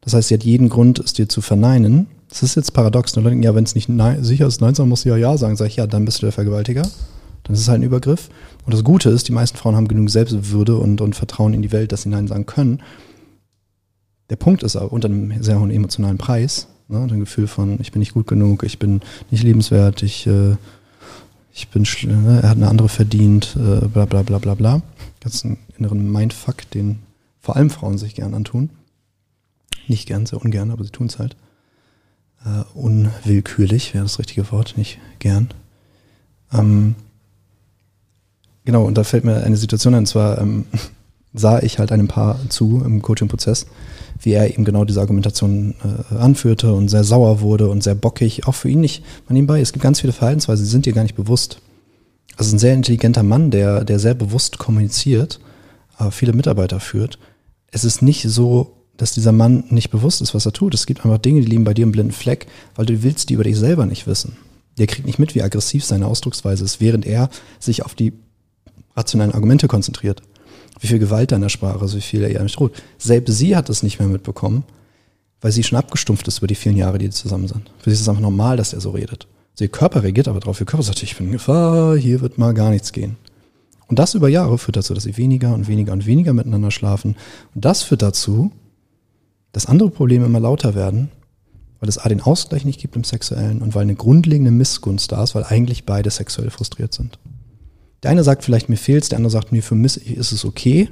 Das 0.00 0.14
heißt, 0.14 0.28
sie 0.28 0.34
hat 0.34 0.44
jeden 0.44 0.70
Grund, 0.70 1.00
es 1.00 1.12
dir 1.12 1.28
zu 1.28 1.42
verneinen. 1.42 2.06
Das 2.32 2.42
ist 2.42 2.54
jetzt 2.54 2.72
paradox. 2.72 3.12
Denken, 3.12 3.42
ja, 3.42 3.54
wenn 3.54 3.64
es 3.64 3.74
nicht 3.74 3.88
nein, 3.88 4.24
sicher 4.24 4.46
ist, 4.46 4.60
nein, 4.60 4.74
dann 4.74 4.88
musst 4.88 5.04
du 5.04 5.10
ja 5.10 5.16
Ja 5.16 5.36
sagen. 5.36 5.56
Sag 5.56 5.66
ich, 5.66 5.76
ja, 5.76 5.86
dann 5.86 6.04
bist 6.04 6.22
du 6.22 6.26
der 6.26 6.32
Vergewaltiger. 6.32 6.82
Dann 7.44 7.54
ist 7.54 7.60
es 7.60 7.68
halt 7.68 7.80
ein 7.80 7.84
Übergriff. 7.84 8.28
Und 8.64 8.72
das 8.72 8.84
Gute 8.84 9.10
ist, 9.10 9.28
die 9.28 9.32
meisten 9.32 9.56
Frauen 9.56 9.76
haben 9.76 9.88
genug 9.88 10.10
Selbstwürde 10.10 10.76
und, 10.76 11.00
und 11.00 11.14
Vertrauen 11.14 11.54
in 11.54 11.62
die 11.62 11.72
Welt, 11.72 11.92
dass 11.92 12.02
sie 12.02 12.08
Nein 12.08 12.28
sagen 12.28 12.46
können. 12.46 12.82
Der 14.30 14.36
Punkt 14.36 14.62
ist 14.62 14.76
aber 14.76 14.92
unter 14.92 15.08
einem 15.08 15.42
sehr 15.42 15.60
hohen 15.60 15.70
emotionalen 15.70 16.16
Preis, 16.16 16.68
Ne? 16.92 16.98
Ein 16.98 17.20
Gefühl 17.20 17.46
von, 17.46 17.80
ich 17.80 17.90
bin 17.90 18.00
nicht 18.00 18.12
gut 18.12 18.26
genug, 18.26 18.62
ich 18.64 18.78
bin 18.78 19.00
nicht 19.30 19.42
liebenswert, 19.42 20.02
ich, 20.02 20.26
äh, 20.26 20.56
ich 21.52 21.68
bin, 21.68 21.86
ne? 22.02 22.40
er 22.42 22.50
hat 22.50 22.56
eine 22.56 22.68
andere 22.68 22.88
verdient, 22.88 23.56
äh, 23.56 23.86
bla 23.86 24.04
bla 24.04 24.22
bla 24.22 24.38
bla 24.38 24.54
bla. 24.54 24.82
Ganz 25.20 25.44
einen 25.44 25.58
inneren 25.78 26.10
Mindfuck, 26.10 26.70
den 26.70 26.98
vor 27.40 27.56
allem 27.56 27.70
Frauen 27.70 27.98
sich 27.98 28.14
gern 28.14 28.34
antun. 28.34 28.70
Nicht 29.88 30.06
gern, 30.06 30.26
sehr 30.26 30.40
ungern, 30.40 30.70
aber 30.70 30.84
sie 30.84 30.90
tun 30.90 31.06
es 31.06 31.18
halt. 31.18 31.36
Äh, 32.44 32.64
unwillkürlich 32.74 33.94
wäre 33.94 34.04
das 34.04 34.18
richtige 34.18 34.50
Wort, 34.50 34.74
nicht 34.76 34.98
gern. 35.20 35.48
Ähm, 36.52 36.96
genau, 38.64 38.84
und 38.84 38.98
da 38.98 39.04
fällt 39.04 39.24
mir 39.24 39.44
eine 39.44 39.56
Situation 39.56 39.94
ein, 39.94 40.00
und 40.00 40.06
zwar 40.06 40.38
ähm, 40.40 40.66
sah 41.34 41.60
ich 41.60 41.78
halt 41.78 41.92
einem 41.92 42.08
Paar 42.08 42.38
zu 42.48 42.82
im 42.84 43.00
Coaching-Prozess, 43.00 43.66
wie 44.20 44.32
er 44.32 44.50
eben 44.50 44.64
genau 44.64 44.84
diese 44.84 45.00
Argumentation 45.00 45.74
äh, 46.10 46.16
anführte 46.16 46.72
und 46.74 46.88
sehr 46.88 47.04
sauer 47.04 47.40
wurde 47.40 47.68
und 47.68 47.82
sehr 47.82 47.94
bockig, 47.94 48.46
auch 48.46 48.54
für 48.54 48.68
ihn 48.68 48.80
nicht. 48.80 49.04
Man 49.26 49.34
nebenbei, 49.34 49.60
es 49.60 49.72
gibt 49.72 49.82
ganz 49.82 50.00
viele 50.00 50.12
Verhaltensweisen, 50.12 50.64
die 50.64 50.70
sind 50.70 50.86
dir 50.86 50.92
gar 50.92 51.04
nicht 51.04 51.16
bewusst. 51.16 51.60
Also 52.36 52.54
ein 52.54 52.58
sehr 52.58 52.74
intelligenter 52.74 53.22
Mann, 53.22 53.50
der, 53.50 53.84
der 53.84 53.98
sehr 53.98 54.14
bewusst 54.14 54.58
kommuniziert, 54.58 55.40
äh, 55.98 56.10
viele 56.10 56.32
Mitarbeiter 56.32 56.80
führt. 56.80 57.18
Es 57.70 57.84
ist 57.84 58.02
nicht 58.02 58.24
so, 58.28 58.81
dass 59.02 59.10
dieser 59.10 59.32
Mann 59.32 59.64
nicht 59.68 59.90
bewusst 59.90 60.22
ist, 60.22 60.32
was 60.32 60.46
er 60.46 60.52
tut. 60.52 60.74
Es 60.74 60.86
gibt 60.86 61.04
einfach 61.04 61.18
Dinge, 61.18 61.40
die 61.40 61.48
liegen 61.48 61.64
bei 61.64 61.74
dir 61.74 61.82
im 61.82 61.90
blinden 61.90 62.12
Fleck, 62.12 62.46
weil 62.76 62.86
du 62.86 63.02
willst 63.02 63.30
die 63.30 63.34
über 63.34 63.42
dich 63.42 63.58
selber 63.58 63.84
nicht 63.84 64.06
wissen. 64.06 64.36
Der 64.78 64.86
kriegt 64.86 65.06
nicht 65.06 65.18
mit, 65.18 65.34
wie 65.34 65.42
aggressiv 65.42 65.84
seine 65.84 66.06
Ausdrucksweise 66.06 66.64
ist, 66.64 66.80
während 66.80 67.04
er 67.04 67.28
sich 67.58 67.84
auf 67.84 67.96
die 67.96 68.12
rationalen 68.94 69.32
Argumente 69.32 69.66
konzentriert. 69.66 70.22
Wie 70.78 70.86
viel 70.86 71.00
Gewalt 71.00 71.32
in 71.32 71.40
der 71.40 71.48
Sprache 71.48 71.84
ist, 71.84 71.96
wie 71.96 72.00
viel 72.00 72.22
er 72.22 72.30
ihr 72.30 72.38
droht. 72.44 72.80
Selbst 72.96 73.36
sie 73.36 73.56
hat 73.56 73.68
es 73.70 73.82
nicht 73.82 73.98
mehr 73.98 74.06
mitbekommen, 74.06 74.62
weil 75.40 75.50
sie 75.50 75.64
schon 75.64 75.78
abgestumpft 75.78 76.28
ist 76.28 76.38
über 76.38 76.46
die 76.46 76.54
vielen 76.54 76.76
Jahre, 76.76 76.98
die 76.98 77.10
zusammen 77.10 77.48
sind. 77.48 77.72
Für 77.80 77.90
sie 77.90 77.94
ist 77.94 78.02
es 78.02 78.08
einfach 78.08 78.22
normal, 78.22 78.56
dass 78.56 78.72
er 78.72 78.80
so 78.80 78.90
redet. 78.90 79.26
Also 79.54 79.64
ihr 79.64 79.72
Körper 79.72 80.04
reagiert 80.04 80.28
aber 80.28 80.38
drauf. 80.38 80.60
Ihr 80.60 80.66
Körper 80.66 80.84
sagt, 80.84 81.02
ich 81.02 81.16
bin 81.16 81.26
in 81.26 81.32
Gefahr, 81.32 81.96
hier 81.96 82.20
wird 82.20 82.38
mal 82.38 82.54
gar 82.54 82.70
nichts 82.70 82.92
gehen. 82.92 83.16
Und 83.88 83.98
das 83.98 84.14
über 84.14 84.28
Jahre 84.28 84.58
führt 84.58 84.76
dazu, 84.76 84.94
dass 84.94 85.02
sie 85.02 85.16
weniger 85.16 85.52
und 85.52 85.66
weniger 85.66 85.92
und 85.92 86.06
weniger 86.06 86.32
miteinander 86.32 86.70
schlafen. 86.70 87.16
Und 87.52 87.64
das 87.64 87.82
führt 87.82 88.02
dazu, 88.02 88.52
dass 89.52 89.66
andere 89.66 89.90
Probleme 89.90 90.26
immer 90.26 90.40
lauter 90.40 90.74
werden, 90.74 91.10
weil 91.80 91.88
es 91.88 91.98
A 91.98 92.08
den 92.08 92.20
Ausgleich 92.20 92.64
nicht 92.64 92.80
gibt 92.80 92.96
im 92.96 93.04
Sexuellen 93.04 93.60
und 93.60 93.74
weil 93.74 93.82
eine 93.82 93.94
grundlegende 93.94 94.50
Missgunst 94.50 95.12
da 95.12 95.22
ist, 95.22 95.34
weil 95.34 95.44
eigentlich 95.44 95.84
beide 95.84 96.10
sexuell 96.10 96.50
frustriert 96.50 96.94
sind. 96.94 97.18
Der 98.02 98.10
eine 98.10 98.24
sagt 98.24 98.44
vielleicht, 98.44 98.68
mir 98.68 98.76
fehlt's, 98.76 99.08
der 99.08 99.18
andere 99.18 99.30
sagt, 99.30 99.52
mir 99.52 99.62
für 99.62 99.74
mich 99.74 100.06
ist 100.16 100.32
es 100.32 100.44
okay. 100.44 100.88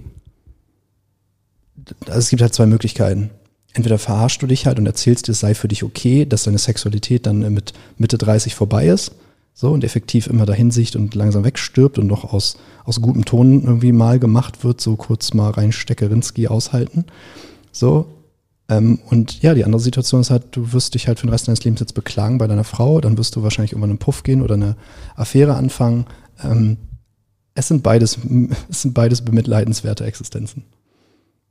Also 2.06 2.18
es 2.18 2.28
gibt 2.28 2.42
halt 2.42 2.54
zwei 2.54 2.66
Möglichkeiten. 2.66 3.30
Entweder 3.72 3.98
verarschst 3.98 4.42
du 4.42 4.46
dich 4.46 4.66
halt 4.66 4.78
und 4.78 4.86
erzählst 4.86 5.28
dir, 5.28 5.32
es 5.32 5.40
sei 5.40 5.54
für 5.54 5.68
dich 5.68 5.84
okay, 5.84 6.26
dass 6.26 6.42
deine 6.42 6.58
Sexualität 6.58 7.26
dann 7.26 7.52
mit 7.52 7.72
Mitte 7.98 8.18
30 8.18 8.54
vorbei 8.54 8.88
ist. 8.88 9.12
So 9.54 9.70
und 9.70 9.84
effektiv 9.84 10.26
immer 10.26 10.46
dahin 10.46 10.70
sicht 10.70 10.96
und 10.96 11.14
langsam 11.14 11.44
wegstirbt 11.44 11.98
und 11.98 12.06
noch 12.06 12.32
aus, 12.32 12.56
aus 12.84 13.00
gutem 13.00 13.24
Ton 13.24 13.62
irgendwie 13.64 13.92
mal 13.92 14.18
gemacht 14.18 14.64
wird, 14.64 14.80
so 14.80 14.96
kurz 14.96 15.34
mal 15.34 15.50
rein 15.50 15.72
Steckerinski 15.72 16.48
aushalten. 16.48 17.04
So. 17.72 18.06
Ähm, 18.70 19.00
und 19.10 19.42
ja, 19.42 19.52
die 19.52 19.64
andere 19.64 19.80
Situation 19.80 20.20
ist 20.20 20.30
halt, 20.30 20.44
du 20.52 20.72
wirst 20.72 20.94
dich 20.94 21.08
halt 21.08 21.18
für 21.18 21.26
den 21.26 21.32
Rest 21.32 21.48
deines 21.48 21.64
Lebens 21.64 21.80
jetzt 21.80 21.94
beklagen 21.94 22.38
bei 22.38 22.46
deiner 22.46 22.64
Frau, 22.64 23.00
dann 23.00 23.18
wirst 23.18 23.34
du 23.34 23.42
wahrscheinlich 23.42 23.72
irgendwann 23.72 23.90
einen 23.90 23.98
Puff 23.98 24.22
gehen 24.22 24.42
oder 24.42 24.54
eine 24.54 24.76
Affäre 25.16 25.56
anfangen. 25.56 26.06
Ähm, 26.42 26.78
es 27.54 27.66
sind 27.66 27.82
beides, 27.82 28.16
es 28.70 28.82
sind 28.82 28.94
beides 28.94 29.22
bemitleidenswerte 29.22 30.04
Existenzen. 30.04 30.64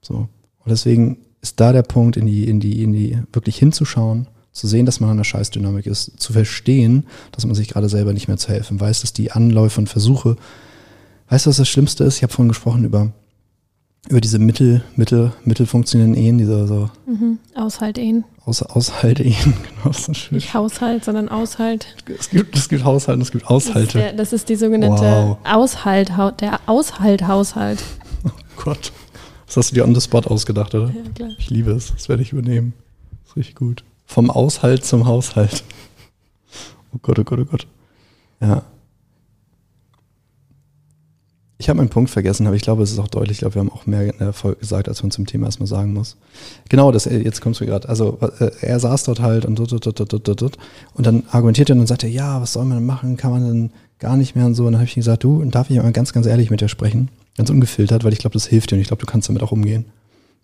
So. 0.02 0.30
Und 0.60 0.70
deswegen 0.72 1.18
ist 1.42 1.60
da 1.60 1.74
der 1.74 1.84
Punkt, 1.84 2.16
in 2.16 2.26
die, 2.26 2.48
in 2.48 2.62
die, 2.62 2.84
in 2.84 2.94
die, 2.94 3.20
wirklich 3.34 3.58
hinzuschauen, 3.58 4.28
zu 4.54 4.68
sehen, 4.68 4.86
dass 4.86 5.00
man 5.00 5.10
an 5.10 5.18
der 5.18 5.26
Scheißdynamik 5.26 5.86
ist, 5.86 6.20
zu 6.20 6.34
verstehen, 6.34 7.06
dass 7.34 7.46
man 7.46 7.56
sich 7.56 7.68
gerade 7.68 7.90
selber 7.90 8.14
nicht 8.14 8.28
mehr 8.28 8.38
zu 8.38 8.50
helfen 8.50 8.80
weiß, 8.80 9.02
dass 9.02 9.14
die 9.14 9.32
Anläufe 9.32 9.80
und 9.80 9.88
Versuche, 9.88 10.38
weißt 11.28 11.46
du, 11.46 11.50
was 11.50 11.58
das 11.58 11.70
Schlimmste 11.70 12.06
ist? 12.06 12.18
Ich 12.18 12.24
habe 12.24 12.34
vorhin 12.34 12.50
gesprochen 12.50 12.84
über, 12.86 13.12
über 14.10 14.20
diese 14.22 14.40
Mittel, 14.40 14.84
Mittel, 14.96 15.32
mittelfunktionierenden 15.46 16.22
Ehen, 16.22 16.38
diese 16.40 16.68
so 16.68 16.90
Mhm. 17.06 17.40
Aushalt-Ehen. 17.56 18.26
Aus, 18.46 18.62
Aushalt-Ehen, 18.64 19.36
genau, 19.44 19.84
das 19.86 20.10
ist 20.10 20.18
schön. 20.18 20.36
Nicht 20.36 20.54
Haushalt, 20.54 21.06
sondern 21.06 21.30
Aushalt. 21.30 21.96
Es 22.20 22.30
gibt, 22.30 22.56
es 22.58 22.68
gibt 22.70 22.84
Haushalte, 22.84 23.22
es 23.22 23.32
gibt 23.32 23.46
Das 23.50 23.66
ist, 23.66 23.70
Aushalte. 23.70 23.98
der, 24.00 24.14
das 24.14 24.34
ist 24.34 24.50
die 24.50 24.56
sogenannte 24.56 25.04
Wow. 25.04 25.38
Aushalt, 25.44 26.12
der 26.42 26.60
Aushalt-Haushalt. 26.66 27.84
Oh 28.26 28.30
Gott. 28.64 28.92
Das 29.46 29.58
hast 29.58 29.72
du 29.72 29.76
dir 29.76 29.84
on 29.84 29.96
the 29.96 30.02
spot 30.02 30.22
ausgedacht, 30.28 30.76
oder? 30.76 30.88
Ja, 30.88 31.12
klar. 31.16 31.30
Ich 31.38 31.50
liebe 31.50 31.72
es. 31.72 31.94
Das 31.94 32.10
werde 32.10 32.22
ich 32.22 32.34
übernehmen. 32.34 32.74
Das 33.24 33.32
ist 33.32 33.38
richtig 33.38 33.56
gut. 33.56 33.84
Vom 34.06 34.30
Aushalt 34.32 34.86
zum 34.86 35.06
Haushalt. 35.08 35.64
Oh 36.94 36.98
Gott, 37.02 37.20
oh 37.20 37.24
Gott, 37.24 37.40
oh 37.40 37.46
Gott. 37.46 37.68
Ja. 38.42 38.64
Ich 41.62 41.68
habe 41.68 41.76
meinen 41.76 41.90
Punkt 41.90 42.10
vergessen, 42.10 42.48
aber 42.48 42.56
ich 42.56 42.62
glaube, 42.62 42.84
es 42.84 42.92
ist 42.92 43.00
auch 43.00 43.10
deutlich. 43.10 43.32
Ich 43.32 43.40
glaube, 43.40 43.56
wir 43.56 43.60
haben 43.60 43.70
auch 43.70 43.86
mehr 43.86 44.04
in 44.04 44.18
der 44.18 44.32
Folge 44.32 44.62
gesagt, 44.62 44.88
als 44.88 45.04
man 45.04 45.12
zum 45.12 45.26
Thema 45.26 45.46
erstmal 45.46 45.68
sagen 45.68 45.94
muss. 45.94 46.16
Genau, 46.70 46.90
das, 46.90 47.04
jetzt 47.04 47.42
kommst 47.42 47.60
du 47.60 47.66
gerade. 47.66 47.90
Also, 47.90 48.18
äh, 48.40 48.50
er 48.62 48.80
saß 48.80 49.04
dort 49.04 49.20
halt 49.20 49.44
und 49.44 49.60
dort, 49.60 49.74
dort, 49.74 50.00
dort, 50.00 50.28
dort, 50.28 50.42
dort. 50.42 50.58
Und 50.94 51.06
dann 51.06 51.24
argumentiert 51.30 51.70
er 51.70 51.74
und 51.74 51.80
dann 51.80 51.88
sagt 51.88 52.04
er, 52.04 52.10
ja, 52.10 52.42
was 52.42 52.54
soll 52.54 52.64
man 52.64 52.78
denn 52.78 52.86
machen? 52.86 53.18
Kann 53.18 53.32
man 53.32 53.46
denn 53.46 53.72
gar 54.00 54.16
nicht 54.16 54.38
mehr 54.38 54.46
und 54.46 54.56
so. 54.56 54.68
Und 54.68 54.72
dann 54.72 54.80
habe 54.80 54.88
ich 54.88 54.96
gesagt, 54.96 55.26
du, 55.26 55.44
darf 55.44 55.70
ich 55.70 55.76
mal 55.76 55.92
ganz, 55.92 56.14
ganz 56.14 56.28
ehrlich 56.28 56.50
mit 56.50 56.62
dir 56.62 56.70
sprechen? 56.70 57.10
Ganz 57.36 57.50
ungefiltert, 57.50 58.06
weil 58.06 58.14
ich 58.14 58.20
glaube, 58.20 58.36
das 58.36 58.48
hilft 58.48 58.72
dir 58.72 58.76
und 58.76 58.82
ich 58.82 58.88
glaube, 58.88 59.02
du 59.02 59.06
kannst 59.06 59.28
damit 59.28 59.44
auch 59.44 59.52
umgehen. 59.52 59.84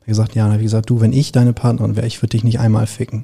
Er 0.01 0.08
gesagt, 0.08 0.36
ja, 0.36 0.43
und 0.43 0.49
dann 0.49 0.54
habe 0.56 0.63
ich 0.63 0.67
gesagt, 0.67 0.89
du, 0.89 0.99
wenn 0.99 1.13
ich 1.13 1.32
deine 1.32 1.54
Partnerin 1.54 1.95
wäre, 1.95 2.08
ich 2.08 2.21
würde 2.21 2.32
dich 2.32 2.43
nicht 2.43 2.60
einmal 2.60 2.88
ficken. 2.88 3.23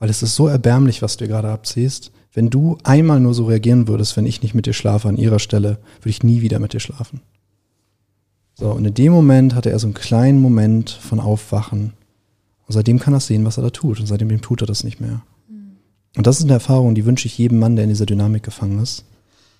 Weil 0.00 0.10
es 0.10 0.22
ist 0.22 0.34
so 0.34 0.48
erbärmlich, 0.48 1.02
was 1.02 1.16
du 1.16 1.24
dir 1.24 1.28
gerade 1.28 1.50
abziehst. 1.50 2.10
Wenn 2.32 2.50
du 2.50 2.78
einmal 2.82 3.20
nur 3.20 3.34
so 3.34 3.44
reagieren 3.44 3.86
würdest, 3.86 4.16
wenn 4.16 4.26
ich 4.26 4.42
nicht 4.42 4.54
mit 4.54 4.66
dir 4.66 4.72
schlafe 4.72 5.08
an 5.08 5.16
ihrer 5.16 5.38
Stelle, 5.38 5.78
würde 6.00 6.10
ich 6.10 6.24
nie 6.24 6.42
wieder 6.42 6.58
mit 6.58 6.72
dir 6.72 6.80
schlafen. 6.80 7.20
So, 8.54 8.70
und 8.72 8.84
in 8.84 8.94
dem 8.94 9.12
Moment 9.12 9.54
hatte 9.54 9.70
er 9.70 9.78
so 9.78 9.86
einen 9.86 9.94
kleinen 9.94 10.40
Moment 10.40 10.90
von 10.90 11.20
Aufwachen. 11.20 11.92
Und 12.66 12.72
seitdem 12.72 12.98
kann 12.98 13.14
er 13.14 13.20
sehen, 13.20 13.44
was 13.44 13.58
er 13.58 13.62
da 13.62 13.70
tut. 13.70 14.00
Und 14.00 14.06
seitdem 14.06 14.40
tut 14.40 14.62
er 14.62 14.66
das 14.66 14.84
nicht 14.84 15.00
mehr. 15.00 15.22
Und 16.16 16.26
das 16.26 16.38
ist 16.38 16.44
eine 16.44 16.54
Erfahrung, 16.54 16.94
die 16.94 17.04
wünsche 17.04 17.26
ich 17.26 17.38
jedem 17.38 17.58
Mann, 17.58 17.76
der 17.76 17.84
in 17.84 17.90
dieser 17.90 18.06
Dynamik 18.06 18.42
gefangen 18.42 18.80
ist. 18.80 19.04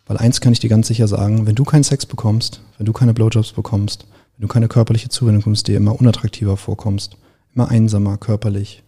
Weil 0.06 0.16
eins 0.16 0.40
kann 0.40 0.52
ich 0.52 0.58
dir 0.58 0.70
ganz 0.70 0.88
sicher 0.88 1.06
sagen, 1.06 1.46
wenn 1.46 1.54
du 1.54 1.64
keinen 1.64 1.84
Sex 1.84 2.06
bekommst, 2.06 2.62
wenn 2.78 2.86
du 2.86 2.92
keine 2.92 3.14
Blowjobs 3.14 3.52
bekommst, 3.52 4.06
wenn 4.36 4.42
du 4.42 4.48
keine 4.48 4.68
körperliche 4.68 5.08
Zuwendung 5.08 5.42
bekommst, 5.42 5.68
dir 5.68 5.76
immer 5.76 6.00
unattraktiver 6.00 6.56
vorkommst, 6.56 7.16
immer 7.54 7.68
einsamer 7.68 8.16
körperlich, 8.16 8.82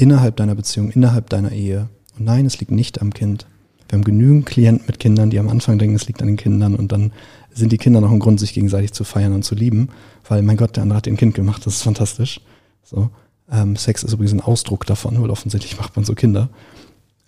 innerhalb 0.00 0.36
deiner 0.36 0.54
Beziehung, 0.54 0.90
innerhalb 0.90 1.28
deiner 1.28 1.52
Ehe. 1.52 1.88
Und 2.18 2.24
nein, 2.24 2.46
es 2.46 2.58
liegt 2.58 2.72
nicht 2.72 3.02
am 3.02 3.12
Kind. 3.12 3.46
Wir 3.88 3.98
haben 3.98 4.04
genügend 4.04 4.46
Klienten 4.46 4.86
mit 4.86 4.98
Kindern, 4.98 5.30
die 5.30 5.38
am 5.38 5.48
Anfang 5.48 5.78
denken, 5.78 5.96
es 5.96 6.06
liegt 6.06 6.22
an 6.22 6.28
den 6.28 6.36
Kindern 6.36 6.74
und 6.74 6.90
dann 6.92 7.12
sind 7.52 7.70
die 7.72 7.78
Kinder 7.78 8.00
noch 8.00 8.10
ein 8.10 8.18
Grund, 8.18 8.40
sich 8.40 8.54
gegenseitig 8.54 8.92
zu 8.92 9.04
feiern 9.04 9.34
und 9.34 9.44
zu 9.44 9.54
lieben, 9.54 9.88
weil 10.28 10.42
mein 10.42 10.56
Gott, 10.56 10.76
der 10.76 10.84
andere 10.84 10.96
hat 10.96 11.06
den 11.06 11.16
Kind 11.16 11.34
gemacht, 11.34 11.66
das 11.66 11.74
ist 11.74 11.82
fantastisch. 11.82 12.40
So, 12.82 13.10
ähm, 13.52 13.76
Sex 13.76 14.02
ist 14.02 14.12
übrigens 14.12 14.32
ein 14.32 14.40
Ausdruck 14.40 14.86
davon, 14.86 15.20
weil 15.20 15.30
offensichtlich 15.30 15.76
macht 15.76 15.96
man 15.96 16.04
so 16.04 16.14
Kinder. 16.14 16.48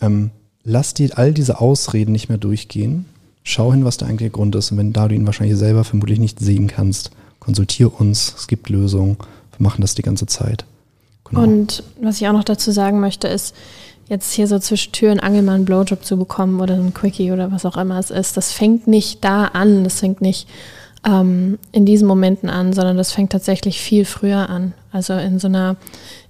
Ähm, 0.01 0.31
lass 0.63 0.93
dir 0.93 1.17
all 1.17 1.33
diese 1.33 1.59
Ausreden 1.59 2.11
nicht 2.11 2.29
mehr 2.29 2.37
durchgehen. 2.39 3.05
Schau 3.43 3.71
hin, 3.71 3.85
was 3.85 3.97
der 3.97 4.07
eigentliche 4.07 4.31
Grund 4.31 4.55
ist. 4.55 4.71
Und 4.71 4.77
wenn 4.77 4.93
da 4.93 5.09
du 5.09 5.15
ihn 5.15 5.25
wahrscheinlich 5.25 5.57
selber 5.57 5.83
vermutlich 5.83 6.19
nicht 6.19 6.39
sehen 6.39 6.67
kannst, 6.67 7.11
konsultier 7.39 7.99
uns. 7.99 8.33
Es 8.37 8.47
gibt 8.47 8.69
Lösungen. 8.69 9.17
Wir 9.57 9.63
machen 9.63 9.81
das 9.81 9.95
die 9.95 10.01
ganze 10.01 10.25
Zeit. 10.25 10.65
Genau. 11.25 11.41
Und 11.41 11.83
was 12.01 12.19
ich 12.21 12.27
auch 12.27 12.33
noch 12.33 12.43
dazu 12.43 12.71
sagen 12.71 12.99
möchte, 12.99 13.27
ist, 13.27 13.55
jetzt 14.09 14.33
hier 14.33 14.47
so 14.47 14.59
zwischen 14.59 14.91
Tür 14.91 15.11
und 15.11 15.21
Angel 15.21 15.41
mal 15.41 15.53
einen 15.55 15.65
Blowjob 15.65 16.03
zu 16.03 16.17
bekommen 16.17 16.59
oder 16.59 16.73
ein 16.75 16.93
Quickie 16.93 17.31
oder 17.31 17.51
was 17.51 17.65
auch 17.65 17.77
immer 17.77 17.97
es 17.99 18.11
ist, 18.11 18.35
das 18.37 18.51
fängt 18.51 18.87
nicht 18.87 19.23
da 19.23 19.45
an, 19.45 19.83
das 19.85 19.99
fängt 20.01 20.19
nicht 20.21 20.47
ähm, 21.05 21.57
in 21.71 21.85
diesen 21.85 22.07
Momenten 22.07 22.49
an, 22.49 22.73
sondern 22.73 22.97
das 22.97 23.11
fängt 23.13 23.31
tatsächlich 23.31 23.79
viel 23.79 24.05
früher 24.05 24.49
an. 24.49 24.73
Also 24.91 25.13
in 25.13 25.39
so 25.39 25.47
einer, 25.47 25.77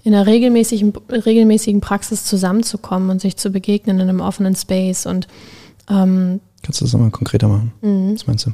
in 0.04 0.14
einer 0.14 0.26
regelmäßigen, 0.28 0.94
regelmäßigen 1.10 1.82
Praxis 1.82 2.26
zusammenzukommen 2.26 3.10
und 3.10 3.22
sich 3.22 3.38
zu 3.38 3.50
begegnen 3.50 4.00
in 4.00 4.08
einem 4.08 4.22
offenen 4.22 4.56
Space 4.56 5.06
und 5.06 5.28
ähm, 5.90 6.40
Kannst 6.62 6.80
du 6.80 6.86
das 6.86 6.94
nochmal 6.94 7.12
konkreter 7.12 7.48
machen? 7.50 7.74
mh, 7.82 8.14
Was 8.16 8.28
meinst 8.28 8.46
du? 8.46 8.52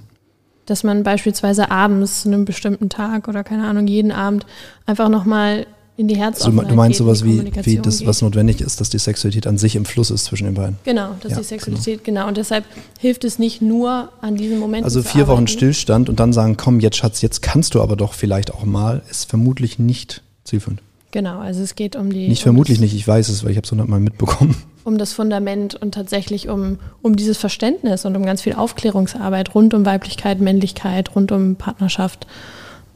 dass 0.66 0.84
man 0.84 1.02
beispielsweise 1.02 1.72
abends, 1.72 2.28
an 2.28 2.34
einem 2.34 2.46
bestimmten 2.46 2.90
Tag 2.90 3.28
oder 3.28 3.44
keine 3.44 3.66
Ahnung, 3.68 3.88
jeden 3.88 4.12
Abend 4.12 4.46
einfach 4.86 5.10
nochmal 5.10 5.66
in 6.00 6.08
die 6.08 6.16
Also, 6.16 6.24
Herzoffenheit 6.24 6.72
du 6.72 6.76
meinst 6.76 6.98
sowas 6.98 7.26
wie, 7.26 7.44
wie 7.66 7.76
das, 7.76 8.00
geht. 8.00 8.08
was 8.08 8.22
notwendig 8.22 8.62
ist, 8.62 8.80
dass 8.80 8.90
die 8.90 9.00
Sexualität 9.00 9.46
an 9.48 9.58
sich 9.58 9.76
im 9.76 9.84
Fluss 9.84 10.12
ist 10.12 10.24
zwischen 10.24 10.46
den 10.46 10.54
beiden. 10.54 10.78
Genau, 10.86 11.10
dass 11.22 11.34
Ja, 11.34 11.38
die 11.40 11.44
Sexualität, 11.44 12.06
genau. 12.06 12.28
Und 12.28 12.38
deshalb 12.38 12.64
hilft 13.00 13.26
es 13.26 13.38
nicht 13.38 13.62
nur 13.62 14.10
an 14.22 14.38
diesem 14.38 14.60
Moment. 14.60 14.86
Also 14.86 15.04
vier 15.04 15.28
Wochen. 15.28 15.48
Stillstand 15.48 16.08
und 16.08 16.20
dann 16.22 16.32
sagen, 16.32 16.56
komm, 16.56 16.80
jetzt 16.80 16.96
Schatz, 16.96 17.22
jetzt 17.22 17.42
kannst 17.42 17.76
du 17.76 17.82
aber 17.82 17.98
doch 17.98 18.14
vielleicht 18.14 18.54
auch 18.54 18.64
mal, 18.64 19.02
ist 19.10 19.30
vermutlich 19.30 19.78
nicht 19.78 20.22
zielführend. 20.46 20.82
Genau, 21.12 21.40
also 21.40 21.62
es 21.64 21.76
geht 21.76 21.98
um 21.98 22.14
die. 22.14 22.30
Nicht 22.30 22.42
um 22.42 22.44
vermutlich 22.44 22.80
nicht, 22.80 22.94
ich 22.96 23.06
weiß 23.06 23.28
es, 23.28 23.44
weil 23.44 23.52
ich 23.52 23.58
habe 23.58 23.66
es 23.66 23.72
hundertmal 23.72 24.00
mitbekommen. 24.00 24.56
Um 24.86 24.98
das 24.98 25.14
Fundament 25.14 25.76
und 25.76 25.94
tatsächlich 25.94 26.50
um, 26.50 26.80
um 27.04 27.16
dieses 27.16 27.38
Verständnis 27.38 28.06
und 28.06 28.16
um 28.16 28.26
ganz 28.26 28.42
viel 28.42 28.54
Aufklärungsarbeit 28.54 29.54
rund 29.54 29.76
um 29.76 29.86
Weiblichkeit, 29.86 30.40
Männlichkeit, 30.40 31.16
rund 31.16 31.32
um 31.32 31.58
Partnerschaft 31.58 32.26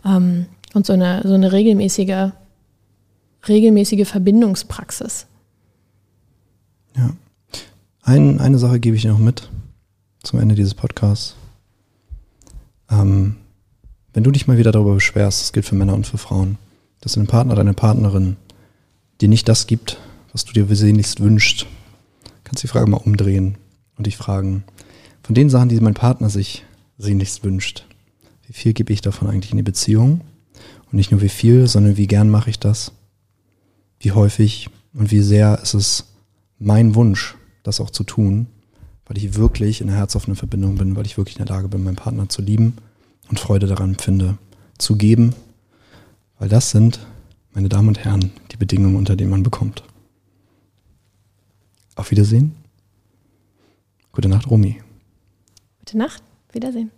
ähm, 0.04 0.48
und 0.74 0.88
so 0.88 0.94
eine, 0.94 1.22
so 1.24 1.36
eine 1.36 1.52
regelmäßige, 1.52 2.32
regelmäßige 3.48 4.08
Verbindungspraxis. 4.08 5.26
Ja. 6.96 7.16
Ein, 8.02 8.40
eine 8.40 8.58
Sache 8.58 8.80
gebe 8.80 8.96
ich 8.96 9.04
dir 9.04 9.12
noch 9.12 9.20
mit 9.20 9.50
zum 10.24 10.40
Ende 10.40 10.56
dieses 10.56 10.74
Podcasts. 10.74 11.36
Ähm, 12.90 13.36
wenn 14.14 14.24
du 14.24 14.32
dich 14.32 14.48
mal 14.48 14.58
wieder 14.58 14.72
darüber 14.72 14.94
beschwerst, 14.94 15.42
das 15.42 15.54
gilt 15.54 15.66
für 15.66 15.76
Männer 15.76 15.94
und 15.94 16.08
für 16.08 16.18
Frauen, 16.18 16.58
dass 17.02 17.14
dein 17.14 17.28
Partner, 17.28 17.56
deine 17.56 17.74
Partnerin 17.74 18.38
dir 19.22 19.28
nicht 19.28 19.48
das 19.50 19.68
gibt, 19.68 19.98
was 20.32 20.46
du 20.46 20.54
dir 20.54 20.74
sehnlichst 20.76 21.20
wünscht, 21.20 21.68
kannst 22.44 22.64
du 22.64 22.68
die 22.68 22.72
Frage 22.72 22.90
mal 22.90 22.98
umdrehen 22.98 23.58
und 23.98 24.08
dich 24.08 24.18
fragen, 24.18 24.64
von 25.24 25.36
den 25.36 25.50
Sachen, 25.50 25.70
die 25.70 25.80
mein 25.80 25.94
Partner 25.94 26.30
sich 26.30 26.64
sehnlichst 26.98 27.44
wünscht, 27.44 27.86
wie 28.48 28.54
viel 28.54 28.74
gebe 28.74 28.94
ich 28.94 29.02
davon 29.02 29.30
eigentlich 29.30 29.52
in 29.52 29.58
die 29.58 29.64
Beziehung? 29.64 30.22
Und 30.86 30.94
nicht 30.94 31.12
nur 31.12 31.22
wie 31.22 31.30
viel, 31.30 31.68
sondern 31.68 31.98
wie 31.98 32.08
gern 32.08 32.30
mache 32.30 32.50
ich 32.50 32.60
das? 32.60 32.92
Wie 34.04 34.12
häufig 34.12 34.70
und 34.94 35.12
wie 35.12 35.22
sehr 35.22 35.60
ist 35.64 35.74
es 35.74 36.06
mein 36.60 36.94
Wunsch, 36.94 37.36
das 37.64 37.80
auch 37.80 37.90
zu 37.90 38.04
tun, 38.04 38.48
weil 39.06 39.18
ich 39.18 39.36
wirklich 39.36 39.80
in 39.80 39.90
einer 39.90 39.98
herzoffenen 39.98 40.36
Verbindung 40.36 40.76
bin, 40.76 40.98
weil 40.98 41.06
ich 41.06 41.18
wirklich 41.18 41.40
in 41.40 41.46
der 41.46 41.56
Lage 41.56 41.70
bin, 41.70 41.84
meinen 41.84 41.96
Partner 41.96 42.28
zu 42.28 42.42
lieben 42.42 42.76
und 43.30 43.40
Freude 43.40 43.66
daran 43.66 43.92
empfinde, 43.92 44.38
zu 44.78 44.98
geben, 44.98 45.34
Weil 46.38 46.50
das 46.50 46.72
sind, 46.72 47.00
meine 47.54 47.70
Damen 47.70 47.88
und 47.88 48.04
Herren, 48.04 48.32
die 48.52 48.58
Bedingungen, 48.58 48.98
unter 48.98 49.16
denen 49.16 49.30
man 49.30 49.44
bekommt. 49.44 49.84
Auf 51.96 52.12
Wiedersehen. 52.12 52.56
Gute 54.12 54.28
Nacht, 54.28 54.50
Romy. 54.50 54.82
Gute 55.80 55.98
Nacht. 55.98 56.22
Wiedersehen. 56.52 56.92